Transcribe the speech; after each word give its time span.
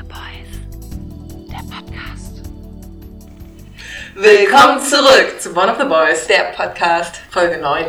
the 0.00 0.06
Boys. 0.08 1.50
Der 1.50 1.58
Podcast. 1.68 2.42
Willkommen 4.14 4.80
zurück 4.80 5.38
zu 5.38 5.50
One 5.54 5.70
of 5.70 5.78
the 5.78 5.84
Boys, 5.84 6.26
Der 6.26 6.52
Podcast. 6.56 7.20
Folge 7.30 7.58
9. 7.58 7.86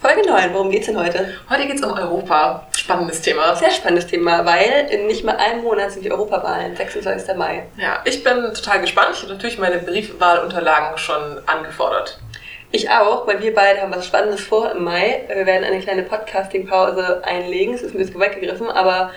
Folge 0.00 0.26
9. 0.26 0.54
Worum 0.54 0.70
geht's 0.70 0.86
denn 0.86 0.98
heute? 0.98 1.34
Heute 1.50 1.66
geht 1.66 1.76
es 1.76 1.82
um 1.82 1.92
Europa. 1.92 2.66
Spannendes 2.76 3.20
Thema. 3.20 3.54
Sehr 3.54 3.70
spannendes 3.70 4.06
Thema, 4.06 4.46
weil 4.46 4.88
in 4.90 5.06
nicht 5.06 5.24
mal 5.24 5.36
einem 5.36 5.62
Monat 5.62 5.92
sind 5.92 6.04
die 6.04 6.10
Europawahlen, 6.10 6.74
26. 6.74 7.36
Mai. 7.36 7.64
Ja, 7.76 8.00
ich 8.04 8.24
bin 8.24 8.54
total 8.54 8.80
gespannt. 8.80 9.10
Ich 9.12 9.22
habe 9.22 9.32
natürlich 9.34 9.58
meine 9.58 9.78
Briefwahlunterlagen 9.78 10.96
schon 10.96 11.40
angefordert. 11.46 12.18
Ich 12.70 12.88
auch, 12.88 13.26
weil 13.26 13.42
wir 13.42 13.54
beide 13.54 13.82
haben 13.82 13.94
was 13.94 14.06
Spannendes 14.06 14.40
vor 14.40 14.70
im 14.70 14.84
Mai. 14.84 15.24
Wir 15.28 15.44
werden 15.44 15.64
eine 15.64 15.80
kleine 15.80 16.02
Podcasting-Pause 16.02 17.22
einlegen. 17.22 17.74
Es 17.74 17.82
ist 17.82 17.94
ein 17.94 17.98
bisschen 17.98 18.18
weggegriffen, 18.18 18.70
aber 18.70 19.10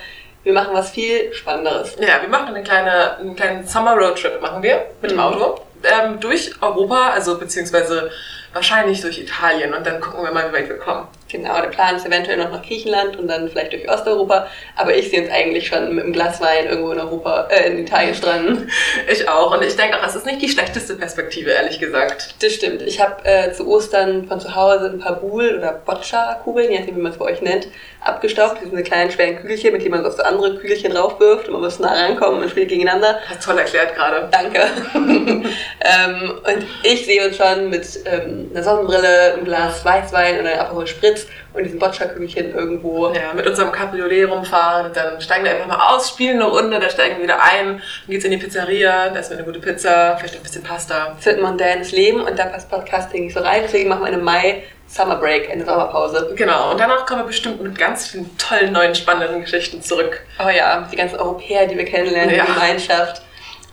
wir 0.46 0.52
machen 0.52 0.72
was 0.74 0.90
viel 0.90 1.32
Spannenderes. 1.34 1.96
Ja, 1.98 2.22
wir 2.22 2.28
machen 2.28 2.54
eine 2.54 2.62
kleine, 2.62 3.16
einen 3.18 3.34
kleinen 3.34 3.66
Summer 3.66 3.96
Road 3.96 4.16
Trip, 4.16 4.40
machen 4.40 4.62
wir 4.62 4.86
mit 5.02 5.10
dem 5.10 5.16
Mhm. 5.16 5.22
Auto. 5.24 5.60
Ähm, 5.82 6.20
durch 6.20 6.52
Europa, 6.62 7.10
also 7.10 7.36
beziehungsweise 7.36 8.12
wahrscheinlich 8.52 9.00
durch 9.00 9.18
Italien 9.18 9.74
und 9.74 9.84
dann 9.84 10.00
gucken 10.00 10.22
wir 10.24 10.30
mal, 10.30 10.48
wie 10.48 10.52
weit 10.56 10.68
wir 10.68 10.78
kommen. 10.78 11.08
Genau, 11.28 11.60
der 11.60 11.68
Plan 11.68 11.96
ist 11.96 12.06
eventuell 12.06 12.36
noch 12.36 12.52
nach 12.52 12.62
Griechenland 12.62 13.16
und 13.16 13.26
dann 13.26 13.48
vielleicht 13.48 13.72
durch 13.72 13.90
Osteuropa. 13.90 14.46
Aber 14.76 14.94
ich 14.94 15.10
sehe 15.10 15.22
uns 15.22 15.30
eigentlich 15.30 15.66
schon 15.66 15.94
mit 15.94 16.04
einem 16.04 16.12
Glas 16.12 16.40
Wein 16.40 16.66
irgendwo 16.66 16.92
in 16.92 17.00
Europa, 17.00 17.48
äh, 17.50 17.70
in 17.70 17.78
Italien 17.78 18.14
stranden. 18.14 18.70
Ich 19.08 19.28
auch 19.28 19.54
und 19.54 19.62
ich 19.62 19.76
denke 19.76 19.98
auch, 19.98 20.06
es 20.06 20.16
ist 20.16 20.26
nicht 20.26 20.42
die 20.42 20.48
schlechteste 20.48 20.94
Perspektive, 20.94 21.50
ehrlich 21.50 21.78
gesagt. 21.78 22.34
Das 22.40 22.52
stimmt. 22.52 22.82
Ich 22.82 23.00
habe 23.00 23.24
äh, 23.24 23.52
zu 23.52 23.68
Ostern 23.68 24.26
von 24.26 24.40
zu 24.40 24.54
Hause 24.54 24.90
ein 24.92 24.98
paar 24.98 25.16
Boule 25.16 25.58
oder 25.58 25.72
Boccia-Kugeln, 25.72 26.70
je 26.70 26.78
nachdem, 26.78 26.96
wie 26.96 27.00
man 27.00 27.12
es 27.12 27.18
bei 27.18 27.24
euch 27.26 27.40
nennt, 27.40 27.68
abgestaubt. 28.00 28.54
Das 28.54 28.60
sind 28.62 28.72
diese 28.72 28.82
kleinen, 28.82 29.10
schweren 29.10 29.36
Kügelchen, 29.36 29.72
mit 29.72 29.82
denen 29.82 29.92
man 29.92 30.02
so 30.02 30.08
auf 30.08 30.16
so 30.16 30.22
andere 30.22 30.56
Kügelchen 30.56 30.92
draufwirft 30.92 31.46
und 31.46 31.54
man 31.54 31.62
muss 31.62 31.78
nah 31.78 31.92
rankommen 31.92 32.42
und 32.42 32.50
spielt 32.50 32.68
gegeneinander. 32.68 33.20
Hast 33.28 33.44
toll 33.44 33.58
erklärt 33.58 33.94
gerade. 33.94 34.28
Danke. 34.30 34.60
ähm, 34.94 36.40
und 36.44 36.66
ich 36.82 37.06
sehe 37.06 37.26
uns 37.26 37.36
schon 37.36 37.70
mit 37.70 37.86
ähm, 38.06 38.50
einer 38.52 38.62
Sonnenbrille, 38.62 39.34
einem 39.34 39.44
Glas 39.44 39.84
Weißwein 39.84 40.40
oder 40.40 40.60
Aperol 40.60 40.86
Spritz 40.86 41.15
und 41.52 41.64
diesem 41.64 41.78
Boccia-Kügelchen 41.78 42.54
irgendwo. 42.54 43.12
Ja, 43.12 43.32
mit 43.34 43.46
unserem 43.46 43.72
Cabriolet 43.72 44.28
rumfahren, 44.28 44.92
dann 44.92 45.20
steigen 45.20 45.44
wir 45.44 45.52
einfach 45.52 45.66
mal 45.66 45.94
aus, 45.94 46.08
spielen 46.10 46.40
eine 46.40 46.50
Runde, 46.50 46.78
dann 46.78 46.90
steigen 46.90 47.16
wir 47.16 47.24
wieder 47.24 47.42
ein, 47.42 47.66
dann 47.76 47.80
geht's 48.08 48.24
in 48.24 48.30
die 48.30 48.36
Pizzeria, 48.36 49.08
da 49.10 49.20
ist 49.20 49.32
eine 49.32 49.44
gute 49.44 49.60
Pizza, 49.60 50.16
vielleicht 50.18 50.36
ein 50.36 50.42
bisschen 50.42 50.62
Pasta. 50.62 51.16
Es 51.18 51.26
wird 51.26 51.36
ein 51.36 51.42
mondänes 51.42 51.92
Leben 51.92 52.20
und 52.20 52.38
da 52.38 52.46
passt 52.46 52.70
Podcasting 52.70 53.24
nicht 53.24 53.34
so 53.34 53.40
rein. 53.40 53.62
Deswegen 53.64 53.88
machen 53.88 54.02
wir 54.02 54.08
eine 54.08 54.18
Mai 54.18 54.62
Summer 54.88 55.16
Break, 55.16 55.50
eine 55.50 55.64
Sommerpause. 55.64 56.32
Genau, 56.36 56.70
und 56.70 56.78
danach 56.80 57.06
kommen 57.06 57.22
wir 57.22 57.26
bestimmt 57.26 57.60
mit 57.60 57.76
ganz 57.76 58.08
vielen 58.08 58.30
tollen, 58.38 58.72
neuen, 58.72 58.94
spannenden 58.94 59.40
Geschichten 59.40 59.82
zurück. 59.82 60.20
Oh 60.38 60.48
ja, 60.48 60.88
die 60.90 60.96
ganzen 60.96 61.18
Europäer, 61.18 61.66
die 61.66 61.76
wir 61.76 61.84
kennenlernen, 61.84 62.34
Ja. 62.34 62.44
die 62.44 62.52
Gemeinschaft. 62.52 63.22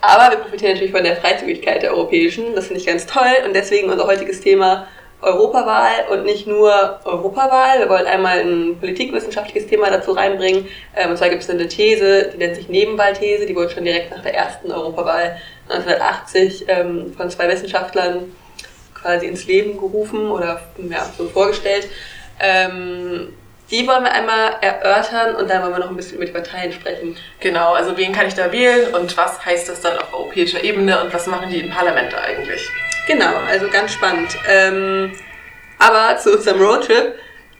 Aber 0.00 0.32
wir 0.32 0.38
profitieren 0.38 0.72
natürlich 0.72 0.92
von 0.92 1.04
der 1.04 1.16
Freizügigkeit 1.16 1.82
der 1.82 1.92
Europäischen. 1.92 2.54
Das 2.54 2.66
finde 2.66 2.80
ich 2.80 2.86
ganz 2.86 3.06
toll. 3.06 3.22
Und 3.46 3.54
deswegen 3.54 3.90
unser 3.90 4.06
heutiges 4.06 4.40
Thema 4.40 4.86
Europawahl 5.20 6.06
und 6.10 6.24
nicht 6.24 6.46
nur 6.46 7.00
Europawahl. 7.04 7.78
Wir 7.78 7.88
wollen 7.88 8.06
einmal 8.06 8.40
ein 8.40 8.78
politikwissenschaftliches 8.78 9.68
Thema 9.68 9.90
dazu 9.90 10.12
reinbringen. 10.12 10.68
Ähm, 10.94 11.10
Und 11.10 11.16
zwar 11.16 11.30
gibt 11.30 11.42
es 11.42 11.50
eine 11.50 11.66
These, 11.66 12.30
die 12.32 12.38
nennt 12.38 12.56
sich 12.56 12.68
Nebenwahlthese. 12.68 13.46
Die 13.46 13.56
wurde 13.56 13.70
schon 13.70 13.84
direkt 13.84 14.10
nach 14.10 14.22
der 14.22 14.34
ersten 14.34 14.70
Europawahl 14.70 15.36
1980 15.68 16.66
ähm, 16.68 17.14
von 17.16 17.30
zwei 17.30 17.48
Wissenschaftlern 17.48 18.32
quasi 18.94 19.26
ins 19.26 19.46
Leben 19.46 19.78
gerufen 19.78 20.30
oder 20.30 20.60
ja, 20.90 21.06
so 21.16 21.26
vorgestellt. 21.28 21.88
Ähm, 22.40 23.32
die 23.70 23.86
wollen 23.88 24.04
wir 24.04 24.12
einmal 24.12 24.56
erörtern 24.60 25.36
und 25.36 25.48
dann 25.48 25.62
wollen 25.62 25.72
wir 25.72 25.78
noch 25.78 25.90
ein 25.90 25.96
bisschen 25.96 26.16
über 26.16 26.26
die 26.26 26.32
Parteien 26.32 26.72
sprechen. 26.72 27.16
Genau, 27.40 27.72
also 27.72 27.96
wen 27.96 28.12
kann 28.12 28.26
ich 28.26 28.34
da 28.34 28.52
wählen 28.52 28.94
und 28.94 29.16
was 29.16 29.44
heißt 29.44 29.68
das 29.68 29.80
dann 29.80 29.96
auf 29.98 30.12
europäischer 30.12 30.62
Ebene 30.62 31.02
und 31.02 31.14
was 31.14 31.26
machen 31.26 31.48
die 31.50 31.60
im 31.60 31.70
Parlament 31.70 32.14
eigentlich? 32.14 32.68
Genau, 33.06 33.32
also 33.48 33.68
ganz 33.68 33.92
spannend. 33.92 34.36
Ähm, 34.48 35.12
aber 35.78 36.16
zu 36.18 36.32
unserem 36.36 36.60
Roadtrip. 36.62 37.14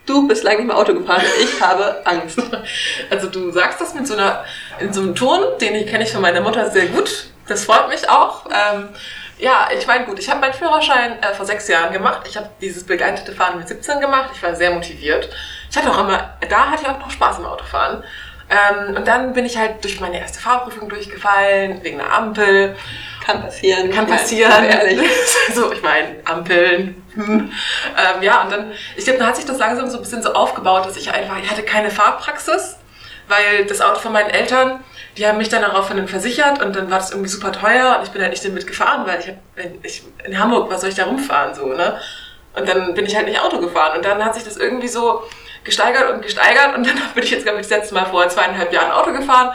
Du 0.07 0.29
bist 0.29 0.45
lange 0.45 0.59
nicht 0.59 0.67
mehr 0.67 0.77
Auto 0.77 0.93
gefahren 0.93 1.23
ich 1.43 1.63
habe 1.63 2.03
Angst. 2.05 2.39
Also 3.11 3.29
du 3.29 3.51
sagst 3.51 3.81
das 3.81 3.95
mit 3.95 4.07
so 4.07 4.13
einer, 4.15 4.45
in 4.79 4.93
so 4.93 5.01
einem 5.01 5.15
Ton, 5.15 5.41
den 5.63 5.75
ich- 5.75 5.87
kenne 5.87 6.05
ich 6.05 6.13
von 6.13 6.21
meiner 6.21 6.43
Mutter 6.43 6.71
sehr 6.71 6.87
gut. 6.87 7.29
Das 7.49 7.65
freut 7.65 7.89
mich 7.89 8.07
auch. 8.11 8.45
Ähm, 8.47 8.91
ja, 9.39 9.69
ich 9.77 9.87
meine, 9.87 10.05
gut, 10.05 10.19
ich 10.19 10.29
habe 10.31 10.41
meinen 10.41 10.53
Führerschein 10.53 11.23
äh, 11.23 11.33
vor 11.35 11.47
sechs 11.47 11.69
Jahren 11.69 11.93
gemacht. 11.93 12.21
Ich 12.29 12.37
habe 12.37 12.51
dieses 12.61 12.85
begleitete 12.85 13.33
Fahren 13.33 13.59
mit 13.59 13.67
17 13.67 13.99
gemacht. 14.01 14.31
Ich 14.35 14.43
war 14.43 14.55
sehr 14.55 14.73
motiviert. 14.73 15.31
Ich 15.71 15.77
hatte 15.77 15.91
auch 15.91 15.99
immer, 16.01 16.37
da 16.51 16.71
hatte 16.71 16.83
ich 16.83 16.89
auch 16.89 16.99
noch 16.99 17.11
Spaß 17.11 17.39
im 17.39 17.47
Autofahren. 17.47 18.05
Ähm, 18.51 18.97
und 18.97 19.09
dann 19.09 19.33
bin 19.33 19.47
ich 19.47 19.57
halt 19.57 19.83
durch 19.83 20.01
meine 20.01 20.21
erste 20.21 20.39
Fahrprüfung 20.39 20.91
durchgefallen, 20.91 21.83
wegen 21.83 21.99
einer 22.01 22.13
Ampel. 22.13 22.77
Kann 23.25 23.43
passieren. 23.43 23.91
Kann 23.91 24.07
passieren. 24.07 24.65
Ehrlich. 24.65 25.01
so, 25.55 25.73
ich 25.73 25.83
meine, 25.83 26.17
Ampeln. 26.25 27.03
Hm. 27.15 27.51
Ähm, 27.97 28.23
ja, 28.23 28.43
und 28.43 28.53
dann, 28.53 28.73
ich 28.97 29.05
glaube, 29.05 29.19
dann 29.19 29.29
hat 29.29 29.37
sich 29.37 29.47
das 29.47 29.59
langsam 29.59 29.89
so 29.89 29.97
ein 29.97 30.03
bisschen 30.03 30.23
so 30.23 30.35
aufgebaut, 30.35 30.85
dass 30.85 30.97
ich 30.97 31.11
einfach, 31.11 31.39
ich 31.43 31.51
hatte 31.51 31.63
keine 31.63 31.91
Fahrpraxis, 31.91 32.77
weil 33.29 33.65
das 33.67 33.81
Auto 33.81 34.01
von 34.01 34.13
meinen 34.13 34.31
Eltern, 34.31 34.85
die 35.17 35.27
haben 35.27 35.39
mich 35.39 35.49
dann 35.49 35.63
daraufhin 35.63 36.07
versichert 36.09 36.61
und 36.63 36.77
dann 36.77 36.91
war 36.91 36.99
das 36.99 37.13
irgendwie 37.13 37.31
super 37.31 37.53
teuer 37.53 37.97
und 37.99 38.05
ich 38.05 38.11
bin 38.11 38.21
halt 38.21 38.33
nicht 38.33 38.45
damit 38.45 38.67
gefahren, 38.67 39.07
weil 39.07 39.21
ich, 39.21 39.29
hab, 39.29 39.37
ich 39.85 40.03
in 40.25 40.39
Hamburg, 40.39 40.71
was 40.71 40.81
soll 40.81 40.91
ich 40.91 40.97
da 40.97 41.05
rumfahren, 41.05 41.55
so, 41.55 41.67
ne? 41.67 41.99
Und 42.57 42.69
dann 42.69 42.95
bin 42.95 43.07
ich 43.07 43.17
halt 43.17 43.27
nicht 43.27 43.41
Auto 43.41 43.59
gefahren 43.59 43.97
und 43.97 44.05
dann 44.05 44.25
hat 44.25 44.35
sich 44.35 44.45
das 44.45 44.57
irgendwie 44.57 44.89
so 44.89 45.23
gesteigert 45.63 46.11
und 46.11 46.23
gesteigert 46.23 46.77
und 46.77 46.87
dann 46.87 47.01
bin 47.15 47.25
ich 47.25 47.31
jetzt, 47.31 47.45
glaube 47.45 47.61
ich, 47.61 47.69
das 47.69 47.79
letzte 47.79 47.95
Mal 47.95 48.07
vor 48.07 48.29
zweieinhalb 48.29 48.73
Jahren 48.73 48.93
Auto 48.93 49.13
gefahren 49.13 49.55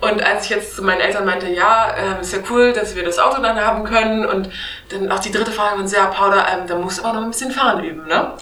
und 0.00 0.22
als 0.22 0.44
ich 0.44 0.50
jetzt 0.50 0.76
zu 0.76 0.82
meinen 0.82 1.00
Eltern 1.00 1.24
meinte, 1.24 1.48
ja, 1.48 1.94
ähm, 1.96 2.20
ist 2.20 2.32
ja 2.32 2.38
cool, 2.50 2.72
dass 2.72 2.96
wir 2.96 3.04
das 3.04 3.18
Auto 3.18 3.42
dann 3.42 3.60
haben 3.60 3.84
können 3.84 4.24
und 4.24 4.50
dann 4.88 5.10
auch 5.12 5.20
die 5.20 5.30
dritte 5.30 5.52
Frage 5.52 5.86
so, 5.86 5.96
ja, 5.96 6.06
Paula, 6.06 6.46
ähm, 6.52 6.66
da 6.66 6.76
musst 6.76 6.98
du 6.98 7.04
aber 7.04 7.14
noch 7.14 7.24
ein 7.24 7.30
bisschen 7.30 7.50
fahren 7.50 7.84
üben, 7.84 8.06
ne? 8.06 8.32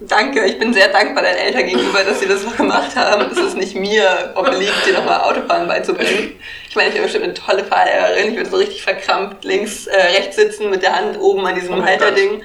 Danke, 0.00 0.44
ich 0.44 0.60
bin 0.60 0.72
sehr 0.72 0.88
dankbar 0.88 1.24
deinen 1.24 1.38
Eltern 1.38 1.66
gegenüber, 1.66 2.04
dass 2.04 2.20
sie 2.20 2.28
das 2.28 2.42
so 2.42 2.50
gemacht 2.50 2.94
haben. 2.94 3.32
Es 3.32 3.38
ist 3.38 3.56
nicht 3.56 3.74
mir 3.74 4.32
obliegt, 4.36 4.86
dir 4.86 4.92
nochmal 4.92 5.22
Autofahren 5.22 5.66
beizubringen. 5.66 6.38
Ich 6.68 6.76
meine, 6.76 6.90
ich 6.90 6.94
bin 6.94 7.02
bestimmt 7.02 7.24
eine 7.24 7.34
tolle 7.34 7.64
Fahrlehrerin. 7.64 8.30
Ich 8.30 8.36
würde 8.36 8.48
so 8.48 8.58
richtig 8.58 8.82
verkrampft 8.84 9.42
links, 9.42 9.88
äh, 9.88 10.00
rechts 10.00 10.36
sitzen 10.36 10.70
mit 10.70 10.84
der 10.84 10.94
Hand 10.94 11.18
oben 11.18 11.44
an 11.44 11.56
diesem 11.56 11.80
Oh 11.80 11.84
Halterding. 11.84 12.42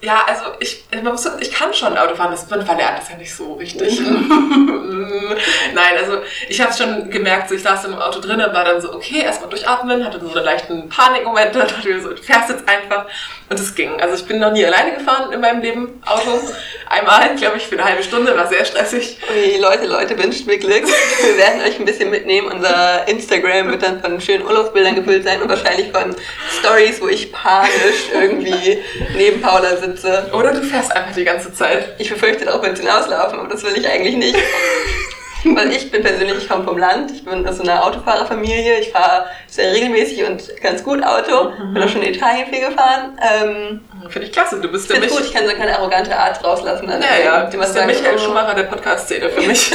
Ja, 0.00 0.22
also 0.28 0.44
ich, 0.60 0.84
man 0.94 1.06
muss, 1.06 1.28
ich 1.40 1.50
kann 1.50 1.74
schon 1.74 1.98
Auto 1.98 2.14
fahren, 2.14 2.30
das, 2.30 2.48
man 2.48 2.64
verlernt 2.64 2.98
das 2.98 3.08
ja 3.08 3.16
nicht 3.16 3.34
so 3.34 3.54
richtig. 3.54 4.00
Nein, 5.74 5.96
also 5.98 6.20
ich 6.48 6.60
habe 6.60 6.72
schon 6.72 7.10
gemerkt, 7.10 7.48
so 7.48 7.56
ich 7.56 7.62
saß 7.62 7.86
im 7.86 7.96
Auto 7.96 8.20
drin 8.20 8.40
und 8.40 8.54
war 8.54 8.64
dann 8.64 8.80
so, 8.80 8.94
okay, 8.94 9.22
erstmal 9.22 9.50
durchatmen, 9.50 10.04
hatte 10.04 10.20
so 10.20 10.32
einen 10.32 10.44
leichten 10.44 10.88
Panikmoment, 10.88 11.52
dachte 11.56 11.74
ich 11.80 11.84
mir 11.84 12.00
so, 12.00 12.10
du 12.10 12.22
fährst 12.22 12.48
jetzt 12.48 12.68
einfach 12.68 13.06
und 13.48 13.58
es 13.58 13.74
ging. 13.74 14.00
Also 14.00 14.14
ich 14.14 14.24
bin 14.24 14.38
noch 14.38 14.52
nie 14.52 14.64
alleine 14.64 14.94
gefahren 14.94 15.32
in 15.32 15.40
meinem 15.40 15.62
Leben, 15.62 16.00
Auto. 16.06 16.40
Einmal, 16.88 17.34
glaube 17.34 17.56
ich, 17.56 17.66
für 17.66 17.74
eine 17.74 17.84
halbe 17.84 18.04
Stunde, 18.04 18.36
war 18.36 18.46
sehr 18.46 18.64
stressig. 18.64 19.18
Ui, 19.34 19.58
Leute, 19.58 19.86
Leute, 19.86 20.16
wünscht 20.16 20.46
mir 20.46 20.58
Glück. 20.58 20.84
Wir 20.84 21.36
werden 21.38 21.60
euch 21.62 21.78
ein 21.78 21.84
bisschen 21.84 22.10
mitnehmen. 22.10 22.46
Unser 22.52 23.08
Instagram 23.08 23.70
wird 23.70 23.82
dann 23.82 24.00
von 24.00 24.20
schönen 24.20 24.44
Urlaubsbildern 24.44 24.94
gefüllt 24.94 25.24
sein 25.24 25.42
und 25.42 25.48
wahrscheinlich 25.48 25.90
von 25.90 26.14
Stories, 26.60 27.00
wo 27.00 27.08
ich 27.08 27.32
panisch 27.32 28.10
irgendwie 28.12 28.78
neben 29.16 29.40
Paula 29.40 29.76
sitze. 29.76 29.87
Oder 30.32 30.52
du 30.52 30.62
fährst 30.62 30.94
einfach 30.94 31.14
die 31.14 31.24
ganze 31.24 31.52
Zeit. 31.52 31.94
Ich 31.98 32.08
befürchte 32.08 32.44
darauf, 32.44 32.62
wenn 32.62 32.74
sie 32.74 32.82
hinauslaufen, 32.82 33.38
aber 33.40 33.48
das 33.48 33.64
will 33.64 33.76
ich 33.76 33.88
eigentlich 33.88 34.16
nicht. 34.16 34.36
Weil 35.44 35.72
ich 35.72 35.90
bin 35.90 36.02
persönlich, 36.02 36.38
ich 36.38 36.48
komme 36.48 36.64
vom 36.64 36.78
Land, 36.78 37.12
ich 37.12 37.24
bin 37.24 37.46
aus 37.46 37.60
einer 37.60 37.84
Autofahrerfamilie, 37.84 38.80
ich 38.80 38.90
fahre 38.90 39.26
sehr 39.46 39.72
regelmäßig 39.72 40.24
und 40.24 40.42
ganz 40.60 40.82
gut 40.82 41.02
Auto, 41.04 41.52
bin 41.72 41.82
auch 41.82 41.88
schon 41.88 42.02
in 42.02 42.12
Italien 42.12 42.46
viel 42.48 42.68
gefahren. 42.68 43.16
Ähm, 43.22 43.80
Finde 44.08 44.26
ich 44.26 44.32
klasse, 44.32 44.60
du 44.60 44.68
bist 44.68 44.90
der 44.90 44.96
finde 44.96 45.08
Mich 45.08 45.16
gut, 45.16 45.26
ich 45.26 45.32
kann 45.32 45.48
so 45.48 45.54
keine 45.54 45.78
arrogante 45.78 46.16
Art 46.16 46.42
rauslassen. 46.42 46.88
Ja, 46.88 47.24
ja, 47.24 47.44
du 47.44 47.56
bist 47.56 47.74
der 47.74 47.86
Michael 47.86 48.16
oh, 48.16 48.18
Schumacher 48.18 48.54
der 48.54 48.64
Podcast-Szene 48.64 49.30
für 49.30 49.46
mich. 49.46 49.70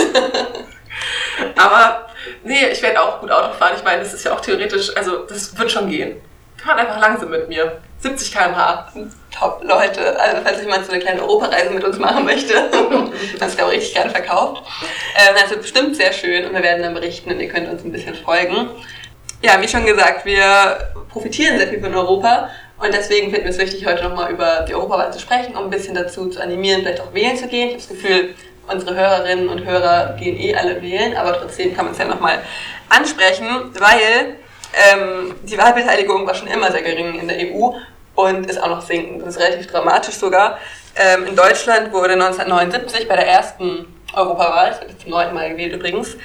Aber 1.57 2.07
nee, 2.43 2.67
ich 2.71 2.81
werde 2.81 3.01
auch 3.01 3.21
gut 3.21 3.31
Auto 3.31 3.53
fahren. 3.53 3.73
Ich 3.77 3.83
meine, 3.83 4.03
das 4.03 4.13
ist 4.13 4.25
ja 4.25 4.33
auch 4.33 4.41
theoretisch, 4.41 4.95
also 4.95 5.19
das 5.19 5.57
wird 5.57 5.71
schon 5.71 5.89
gehen. 5.89 6.21
Fahren 6.57 6.79
einfach 6.79 6.99
langsam 6.99 7.29
mit 7.29 7.47
mir. 7.47 7.79
70 7.99 8.33
km/h. 8.33 8.91
Top, 9.37 9.61
Leute. 9.63 10.19
Also, 10.19 10.41
falls 10.43 10.61
jemand 10.61 10.85
so 10.85 10.91
eine 10.91 11.01
kleine 11.01 11.21
Europareise 11.21 11.71
mit 11.71 11.83
uns 11.83 11.97
machen 11.97 12.25
möchte, 12.25 12.53
das 13.39 13.49
ist, 13.49 13.57
glaube 13.57 13.71
ich, 13.73 13.79
richtig 13.79 13.95
gerne 13.95 14.11
verkauft. 14.11 14.63
Ähm, 15.15 15.35
das 15.39 15.49
wird 15.49 15.61
bestimmt 15.61 15.95
sehr 15.95 16.13
schön 16.13 16.45
und 16.45 16.53
wir 16.53 16.61
werden 16.61 16.83
dann 16.83 16.93
berichten 16.93 17.31
und 17.31 17.39
ihr 17.39 17.49
könnt 17.49 17.69
uns 17.69 17.83
ein 17.83 17.91
bisschen 17.91 18.15
folgen. 18.15 18.69
Ja, 19.41 19.59
wie 19.61 19.67
schon 19.67 19.85
gesagt, 19.85 20.25
wir 20.25 20.91
profitieren 21.09 21.57
sehr 21.57 21.67
viel 21.67 21.81
von 21.81 21.93
Europa 21.93 22.49
und 22.79 22.93
deswegen 22.93 23.31
finden 23.31 23.45
wir 23.45 23.51
es 23.51 23.57
wichtig, 23.57 23.85
heute 23.85 24.03
nochmal 24.03 24.31
über 24.31 24.65
die 24.67 24.75
Europawahl 24.75 25.11
zu 25.11 25.19
sprechen, 25.19 25.55
um 25.55 25.65
ein 25.65 25.69
bisschen 25.69 25.95
dazu 25.95 26.29
zu 26.29 26.41
animieren, 26.41 26.81
vielleicht 26.81 27.01
auch 27.01 27.13
wählen 27.13 27.35
zu 27.35 27.47
gehen. 27.47 27.69
Ich 27.69 27.73
habe 27.73 27.83
das 27.83 27.89
Gefühl, 27.89 28.35
unsere 28.71 28.95
Hörerinnen 28.95 29.49
und 29.49 29.65
Hörer 29.65 30.15
gehen 30.19 30.39
eh 30.39 30.55
alle 30.55 30.81
wählen, 30.81 31.17
aber 31.17 31.37
trotzdem 31.37 31.75
kann 31.75 31.85
man 31.85 31.93
es 31.93 31.99
ja 31.99 32.05
nochmal 32.05 32.39
ansprechen, 32.89 33.47
weil 33.79 34.37
ähm, 34.73 35.35
die 35.43 35.57
Wahlbeteiligung 35.57 36.25
war 36.25 36.35
schon 36.35 36.47
immer 36.47 36.71
sehr 36.71 36.81
gering 36.81 37.19
in 37.19 37.27
der 37.27 37.37
EU 37.37 37.73
und 38.15 38.45
ist 38.49 38.61
auch 38.61 38.69
noch 38.69 38.81
sinkend. 38.81 39.21
Das 39.21 39.35
ist 39.35 39.41
relativ 39.41 39.67
dramatisch 39.67 40.15
sogar. 40.15 40.57
Ähm, 40.95 41.25
in 41.27 41.35
Deutschland 41.35 41.91
wurde 41.91 42.13
1979 42.13 43.07
bei 43.07 43.15
der 43.15 43.27
ersten 43.27 43.87
Europawahl, 44.13 44.69
das 44.71 44.81
wird 44.81 44.91
jetzt 44.91 45.01
zum 45.01 45.11
neunten 45.11 45.33
Mal 45.33 45.49
gewählt 45.49 45.73
übrigens, 45.73 46.15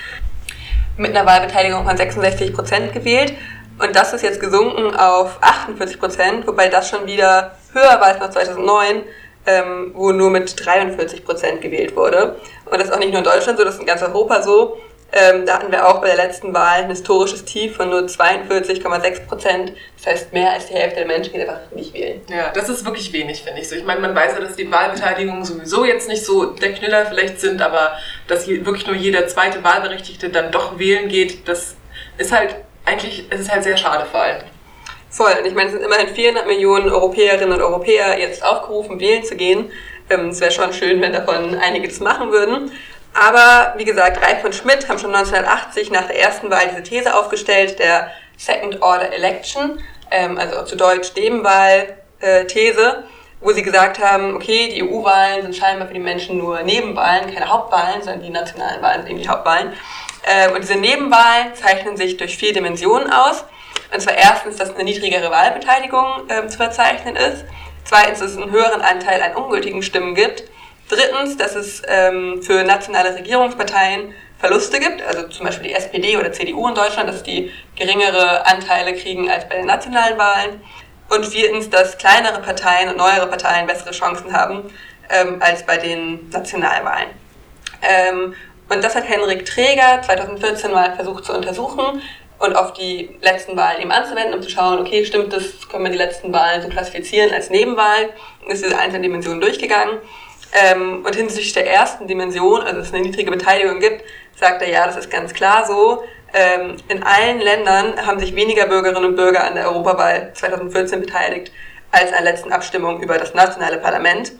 mit 0.96 1.17
einer 1.17 1.25
Wahlbeteiligung 1.25 1.87
von 1.87 1.96
66 1.96 2.52
Prozent 2.52 2.93
gewählt. 2.93 3.32
Und 3.79 3.94
das 3.94 4.12
ist 4.12 4.23
jetzt 4.23 4.40
gesunken 4.40 4.94
auf 4.96 5.38
48 5.40 6.00
Prozent, 6.00 6.46
wobei 6.46 6.69
das 6.69 6.90
schon 6.90 7.06
wieder 7.06 7.52
höher 7.73 8.00
war 8.00 8.06
als 8.06 8.19
noch 8.19 8.31
2009, 8.31 9.05
ähm, 9.46 9.93
wo 9.94 10.12
nur 10.12 10.31
mit 10.31 10.64
43 10.64 11.25
Prozent 11.25 11.61
gewählt 11.61 11.96
wurde. 11.96 12.37
Und 12.67 12.79
das 12.79 12.88
ist 12.88 12.93
auch 12.93 12.99
nicht 12.99 13.11
nur 13.11 13.19
in 13.19 13.25
Deutschland 13.25 13.58
so, 13.58 13.64
das 13.64 13.75
ist 13.75 13.81
in 13.81 13.87
ganz 13.87 14.02
Europa 14.02 14.43
so. 14.43 14.79
Ähm, 15.10 15.46
da 15.46 15.55
hatten 15.55 15.72
wir 15.72 15.88
auch 15.88 16.02
bei 16.02 16.08
der 16.08 16.16
letzten 16.16 16.52
Wahl 16.52 16.82
ein 16.82 16.90
historisches 16.90 17.44
Tief 17.46 17.76
von 17.76 17.88
nur 17.88 18.00
42,6 18.00 19.26
Prozent. 19.26 19.72
Das 19.96 20.06
heißt, 20.06 20.32
mehr 20.34 20.52
als 20.52 20.66
die 20.66 20.75
Hälfte 20.75 20.96
der 20.96 21.06
Menschen 21.06 21.32
geht 21.32 21.49
einfach 21.49 21.70
nicht 21.70 21.94
wählen. 21.94 22.20
Ja, 22.28 22.50
das 22.52 22.69
ist 22.69 22.84
wirklich 22.84 23.10
wenig, 23.14 23.43
finde 23.43 23.62
ich 23.62 23.69
so. 23.70 23.75
Ich 23.75 23.84
meine, 23.84 24.00
man 24.00 24.14
weiß 24.14 24.34
ja, 24.34 24.40
dass 24.40 24.56
die 24.56 24.70
Wahlbeteiligungen 24.70 25.44
sowieso 25.44 25.87
jetzt 25.87 26.08
nicht 26.08 26.25
so 26.25 26.44
der 26.46 26.75
Knüller 26.75 27.06
vielleicht 27.06 27.40
sind, 27.40 27.62
aber 27.62 27.93
dass 28.26 28.46
wirklich 28.46 28.87
nur 28.87 28.96
jeder 28.96 29.26
zweite 29.28 29.64
Wahlberechtigte 29.64 30.28
dann 30.28 30.52
doch 30.52 30.78
wählen 30.78 31.08
geht, 31.08 31.49
das 31.49 31.76
ist 32.19 32.31
halt 32.31 32.56
eigentlich, 32.84 33.25
es 33.31 33.40
ist 33.40 33.50
halt 33.50 33.64
sehr 33.64 33.78
schade 33.78 34.05
vor 34.05 34.20
allem. 34.20 34.43
Voll. 35.08 35.32
Und 35.40 35.46
ich 35.46 35.55
meine, 35.55 35.69
es 35.69 35.72
sind 35.72 35.82
immerhin 35.82 36.08
400 36.08 36.46
Millionen 36.46 36.90
Europäerinnen 36.90 37.52
und 37.52 37.62
Europäer 37.62 38.19
jetzt 38.19 38.44
aufgerufen, 38.44 39.00
wählen 39.00 39.25
zu 39.25 39.37
gehen. 39.37 39.70
Ähm, 40.10 40.28
es 40.28 40.40
wäre 40.40 40.50
schon 40.50 40.72
schön, 40.75 41.00
wenn 41.00 41.14
davon 41.14 41.55
einige 41.55 41.88
das 41.88 42.00
machen 42.00 42.31
würden. 42.31 42.72
Aber 43.14 43.75
wie 43.76 43.84
gesagt, 43.84 44.22
Reif 44.22 44.44
und 44.44 44.55
Schmidt 44.55 44.88
haben 44.88 44.99
schon 44.99 45.14
1980 45.14 45.90
nach 45.90 46.06
der 46.06 46.20
ersten 46.20 46.50
Wahl 46.50 46.69
diese 46.70 46.82
These 46.82 47.14
aufgestellt, 47.14 47.78
der 47.78 48.10
Second 48.37 48.81
Order 48.81 49.12
Election, 49.12 49.82
ähm, 50.10 50.38
also 50.38 50.64
zu 50.64 50.76
Deutsch 50.76 51.14
Nebenwahl-These, 51.16 53.05
wo 53.40 53.52
sie 53.52 53.62
gesagt 53.62 53.99
haben, 53.99 54.34
okay, 54.34 54.69
die 54.75 54.82
EU-Wahlen 54.82 55.43
sind 55.43 55.56
scheinbar 55.56 55.88
für 55.88 55.94
die 55.94 56.00
Menschen 56.00 56.38
nur 56.38 56.62
Nebenwahlen, 56.62 57.32
keine 57.32 57.49
Hauptwahlen, 57.49 58.02
sondern 58.02 58.22
die 58.22 58.31
nationalen 58.31 58.82
Wahlen 58.82 59.02
sind 59.02 59.10
eben 59.10 59.22
die 59.22 59.28
Hauptwahlen. 59.28 59.72
Ähm, 60.25 60.52
und 60.52 60.62
diese 60.62 60.76
Nebenwahlen 60.76 61.55
zeichnen 61.55 61.96
sich 61.96 62.16
durch 62.16 62.37
vier 62.37 62.52
Dimensionen 62.52 63.12
aus. 63.12 63.44
Und 63.93 64.00
zwar 64.00 64.16
erstens, 64.16 64.56
dass 64.56 64.75
eine 64.75 64.84
niedrigere 64.84 65.31
Wahlbeteiligung 65.31 66.06
ähm, 66.28 66.49
zu 66.49 66.56
verzeichnen 66.56 67.16
ist. 67.16 67.44
Zweitens, 67.84 68.19
dass 68.19 68.32
es 68.32 68.37
einen 68.37 68.50
höheren 68.50 68.82
Anteil 68.82 69.22
an 69.22 69.34
ungültigen 69.34 69.82
Stimmen 69.82 70.14
gibt. 70.14 70.44
Drittens, 70.88 71.37
dass 71.37 71.55
es 71.55 71.82
ähm, 71.87 72.43
für 72.43 72.64
nationale 72.64 73.14
Regierungsparteien 73.14 74.14
Verluste 74.38 74.79
gibt, 74.79 75.02
also 75.02 75.29
zum 75.29 75.46
Beispiel 75.46 75.69
die 75.69 75.75
SPD 75.75 76.17
oder 76.17 76.32
CDU 76.32 76.69
in 76.69 76.75
Deutschland, 76.75 77.08
dass 77.08 77.23
die 77.23 77.50
geringere 77.76 78.46
Anteile 78.46 78.94
kriegen 78.94 79.29
als 79.31 79.49
bei 79.49 79.56
den 79.56 79.67
nationalen 79.67 80.17
Wahlen. 80.17 80.61
Und 81.11 81.26
viertens, 81.26 81.70
dass 81.70 81.99
kleinere 81.99 82.40
Parteien 82.40 82.90
und 82.90 82.99
neuere 82.99 83.26
Parteien 83.26 83.67
bessere 83.67 83.93
Chancen 83.93 84.32
haben 84.32 84.70
ähm, 85.08 85.38
als 85.40 85.64
bei 85.64 85.79
den 85.79 86.29
Nationalwahlen. 86.31 87.08
Ähm, 87.82 88.34
und 88.69 88.84
das 88.84 88.94
hat 88.94 89.08
Henrik 89.08 89.46
Träger 89.46 90.02
2014 90.02 90.70
mal 90.70 90.94
versucht 90.94 91.25
zu 91.25 91.32
untersuchen 91.32 92.02
und 92.38 92.55
auf 92.55 92.75
die 92.75 93.17
letzten 93.23 93.56
Wahlen 93.56 93.81
eben 93.81 93.91
anzuwenden, 93.91 94.34
um 94.34 94.43
zu 94.43 94.50
schauen, 94.50 94.79
okay, 94.79 95.05
stimmt 95.05 95.32
das, 95.32 95.69
können 95.69 95.84
wir 95.84 95.91
die 95.91 95.99
letzten 95.99 96.32
Wahlen 96.32 96.62
so 96.62 96.69
klassifizieren 96.69 97.32
als 97.32 97.50
Nebenwahlen? 97.50 98.11
Und 98.44 98.52
ist 98.52 98.64
diese 98.64 98.79
einzelnen 98.79 99.02
Dimensionen 99.02 99.41
durchgegangen. 99.41 99.99
Ähm, 100.53 101.05
und 101.05 101.15
hinsichtlich 101.15 101.53
der 101.53 101.71
ersten 101.71 102.06
Dimension, 102.06 102.62
also 102.62 102.79
dass 102.79 102.89
es 102.89 102.95
eine 102.95 103.03
niedrige 103.03 103.31
Beteiligung 103.31 103.81
gibt, 103.81 104.05
sagt 104.37 104.62
er, 104.62 104.71
ja, 104.71 104.87
das 104.87 104.97
ist 104.97 105.11
ganz 105.11 105.35
klar 105.35 105.67
so. 105.67 106.05
Ähm, 106.33 106.77
in 106.89 107.03
allen 107.03 107.41
Ländern 107.41 108.06
haben 108.06 108.19
sich 108.19 108.35
weniger 108.35 108.67
Bürgerinnen 108.67 109.05
und 109.05 109.17
Bürger 109.17 109.45
an 109.45 109.55
der 109.55 109.67
Europawahl 109.67 110.33
2014 110.35 111.00
beteiligt 111.00 111.53
als 111.91 112.12
an 112.12 112.23
der 112.23 112.33
letzten 112.33 112.53
Abstimmung 112.53 113.03
über 113.03 113.19
das 113.19 113.35
nationale 113.35 113.79
Parlament, 113.79 114.33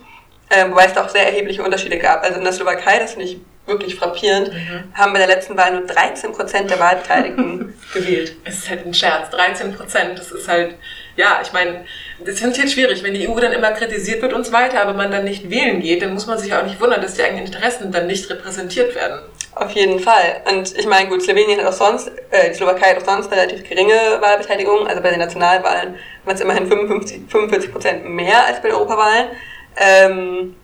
ähm, 0.51 0.71
wobei 0.71 0.85
es 0.85 0.93
da 0.93 1.03
auch 1.03 1.09
sehr 1.09 1.25
erhebliche 1.25 1.63
Unterschiede 1.63 1.97
gab. 1.97 2.23
Also 2.23 2.37
in 2.37 2.43
der 2.43 2.53
Slowakei, 2.53 2.99
das 2.99 3.13
finde 3.13 3.25
ich 3.25 3.39
wirklich 3.65 3.95
frappierend, 3.95 4.51
mhm. 4.53 4.93
haben 4.93 5.13
bei 5.13 5.19
der 5.19 5.27
letzten 5.27 5.57
Wahl 5.57 5.71
nur 5.73 5.85
13 5.85 6.31
Prozent 6.31 6.69
der 6.69 6.79
Wahlbeteiligten 6.79 7.73
gewählt. 7.93 8.35
Es 8.43 8.59
ist 8.59 8.69
halt 8.69 8.85
ein 8.85 8.93
Scherz, 8.93 9.29
13 9.31 9.75
Prozent, 9.75 10.17
das 10.17 10.31
ist 10.31 10.47
halt, 10.47 10.75
ja, 11.19 11.41
ich 11.43 11.51
meine, 11.51 11.83
das 12.23 12.35
ich 12.41 12.57
jetzt 12.57 12.71
schwierig, 12.71 13.03
wenn 13.03 13.13
die 13.13 13.27
EU 13.27 13.37
dann 13.41 13.51
immer 13.51 13.71
kritisiert 13.71 14.21
wird 14.21 14.31
und 14.31 14.45
so 14.45 14.53
weiter, 14.53 14.81
aber 14.81 14.93
man 14.93 15.11
dann 15.11 15.25
nicht 15.25 15.49
wählen 15.49 15.81
geht, 15.81 16.01
dann 16.01 16.13
muss 16.13 16.27
man 16.27 16.37
sich 16.37 16.53
auch 16.53 16.63
nicht 16.63 16.79
wundern, 16.79 17.01
dass 17.01 17.15
die 17.15 17.23
eigenen 17.23 17.45
Interessen 17.45 17.91
dann 17.91 18.07
nicht 18.07 18.29
repräsentiert 18.29 18.95
werden. 18.95 19.19
Auf 19.53 19.71
jeden 19.71 19.99
Fall. 19.99 20.41
Und 20.49 20.77
ich 20.77 20.87
meine, 20.87 21.09
gut, 21.09 21.21
Slowenien 21.21 21.59
hat 21.59 21.65
auch 21.65 21.73
sonst, 21.73 22.09
äh, 22.31 22.49
die 22.49 22.55
Slowakei 22.55 22.91
hat 22.91 23.01
auch 23.01 23.05
sonst 23.05 23.29
relativ 23.31 23.67
geringe 23.67 23.93
Wahlbeteiligung. 24.21 24.87
Also 24.87 25.01
bei 25.01 25.09
den 25.09 25.19
Nationalwahlen 25.19 25.95
waren 26.23 26.35
es 26.35 26.39
immerhin 26.39 26.67
55, 26.67 27.23
45 27.27 27.71
Prozent 27.73 28.05
mehr 28.05 28.45
als 28.45 28.61
bei 28.61 28.69
den 28.69 28.77
Europawahlen. 28.77 29.27
Ähm, 29.75 30.55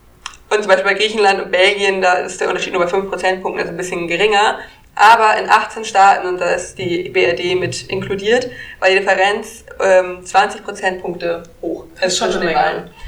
und 0.49 0.59
zum 0.59 0.67
Beispiel 0.67 0.85
bei 0.85 0.93
Griechenland 0.93 1.41
und 1.41 1.51
Belgien, 1.51 2.01
da 2.01 2.13
ist 2.13 2.39
der 2.39 2.47
Unterschied 2.47 2.71
nur 2.71 2.81
bei 2.81 2.87
5 2.87 3.09
Prozentpunkten, 3.09 3.59
also 3.59 3.73
ein 3.73 3.77
bisschen 3.77 4.07
geringer. 4.07 4.59
Aber 4.95 5.37
in 5.37 5.49
18 5.49 5.83
Staaten, 5.83 6.25
und 6.27 6.39
da 6.39 6.51
ist 6.51 6.77
die 6.77 7.09
BRD 7.09 7.59
mit 7.59 7.89
inkludiert, 7.89 8.49
war 8.79 8.89
die 8.89 8.95
Differenz 8.95 9.65
ähm, 9.81 10.25
20 10.25 10.63
Prozentpunkte 10.63 11.43
hoch. 11.61 11.85
Das 11.99 12.13
ist 12.13 12.17
schon 12.17 12.31
eine 12.31 12.45
Menge. 12.45 12.55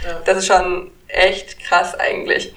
Ja. 0.06 0.22
Das 0.26 0.38
ist 0.38 0.48
schon 0.48 0.92
echt 1.08 1.60
krass 1.64 1.98
eigentlich. 1.98 2.54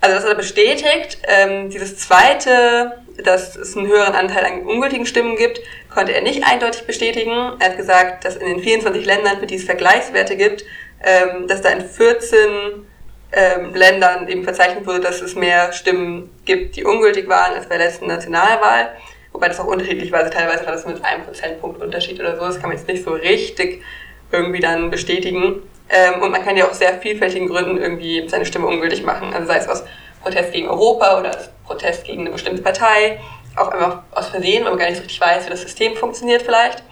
Also 0.00 0.16
das 0.16 0.24
hat 0.24 0.32
er 0.32 0.36
bestätigt. 0.36 1.18
Ähm, 1.28 1.70
dieses 1.70 1.96
zweite, 1.96 3.00
dass 3.22 3.54
es 3.54 3.76
einen 3.76 3.86
höheren 3.86 4.14
Anteil 4.14 4.44
an 4.44 4.66
ungültigen 4.66 5.06
Stimmen 5.06 5.36
gibt, 5.36 5.60
konnte 5.94 6.12
er 6.12 6.22
nicht 6.22 6.44
eindeutig 6.44 6.82
bestätigen. 6.82 7.52
Er 7.60 7.70
hat 7.70 7.76
gesagt, 7.76 8.24
dass 8.24 8.34
in 8.34 8.46
den 8.46 8.60
24 8.60 9.06
Ländern, 9.06 9.38
für 9.38 9.46
die 9.46 9.56
es 9.56 9.64
Vergleichswerte 9.64 10.36
gibt, 10.36 10.64
ähm, 11.04 11.46
dass 11.46 11.62
da 11.62 11.68
in 11.68 11.88
14 11.88 12.84
ähm, 13.32 13.74
Ländern 13.74 14.28
eben 14.28 14.44
verzeichnet 14.44 14.86
wurde, 14.86 15.00
dass 15.00 15.20
es 15.20 15.34
mehr 15.34 15.72
Stimmen 15.72 16.30
gibt, 16.44 16.76
die 16.76 16.84
ungültig 16.84 17.28
waren 17.28 17.54
als 17.54 17.68
bei 17.68 17.78
der 17.78 17.86
letzten 17.86 18.06
Nationalwahl. 18.06 18.90
Wobei 19.32 19.48
das 19.48 19.58
auch 19.58 19.66
unterschiedlich 19.66 20.12
war. 20.12 20.20
Also 20.20 20.32
teilweise 20.32 20.66
war 20.66 20.72
das 20.72 20.86
mit 20.86 21.02
einem 21.02 21.24
Prozentpunkt 21.24 21.80
Unterschied 21.80 22.20
oder 22.20 22.36
so. 22.36 22.44
Das 22.44 22.60
kann 22.60 22.68
man 22.68 22.76
jetzt 22.76 22.86
nicht 22.86 23.04
so 23.04 23.12
richtig 23.12 23.82
irgendwie 24.30 24.60
dann 24.60 24.90
bestätigen. 24.90 25.62
Ähm, 25.88 26.22
und 26.22 26.30
man 26.30 26.44
kann 26.44 26.56
ja 26.56 26.66
auch 26.66 26.74
sehr 26.74 26.94
vielfältigen 27.00 27.48
Gründen 27.48 27.78
irgendwie 27.78 28.28
seine 28.28 28.44
Stimme 28.44 28.66
ungültig 28.66 29.02
machen. 29.02 29.32
Also 29.32 29.46
sei 29.46 29.56
es 29.56 29.68
aus 29.68 29.84
Protest 30.22 30.52
gegen 30.52 30.68
Europa 30.68 31.18
oder 31.18 31.30
aus 31.30 31.50
Protest 31.66 32.04
gegen 32.04 32.22
eine 32.22 32.30
bestimmte 32.30 32.62
Partei. 32.62 33.20
Auch 33.56 33.68
einfach 33.68 34.02
aus 34.12 34.28
Versehen, 34.28 34.64
weil 34.64 34.70
man 34.70 34.78
gar 34.78 34.86
nicht 34.86 34.96
so 34.96 35.02
richtig 35.02 35.20
weiß, 35.20 35.46
wie 35.46 35.50
das 35.50 35.62
System 35.62 35.96
funktioniert 35.96 36.42
vielleicht. 36.42 36.82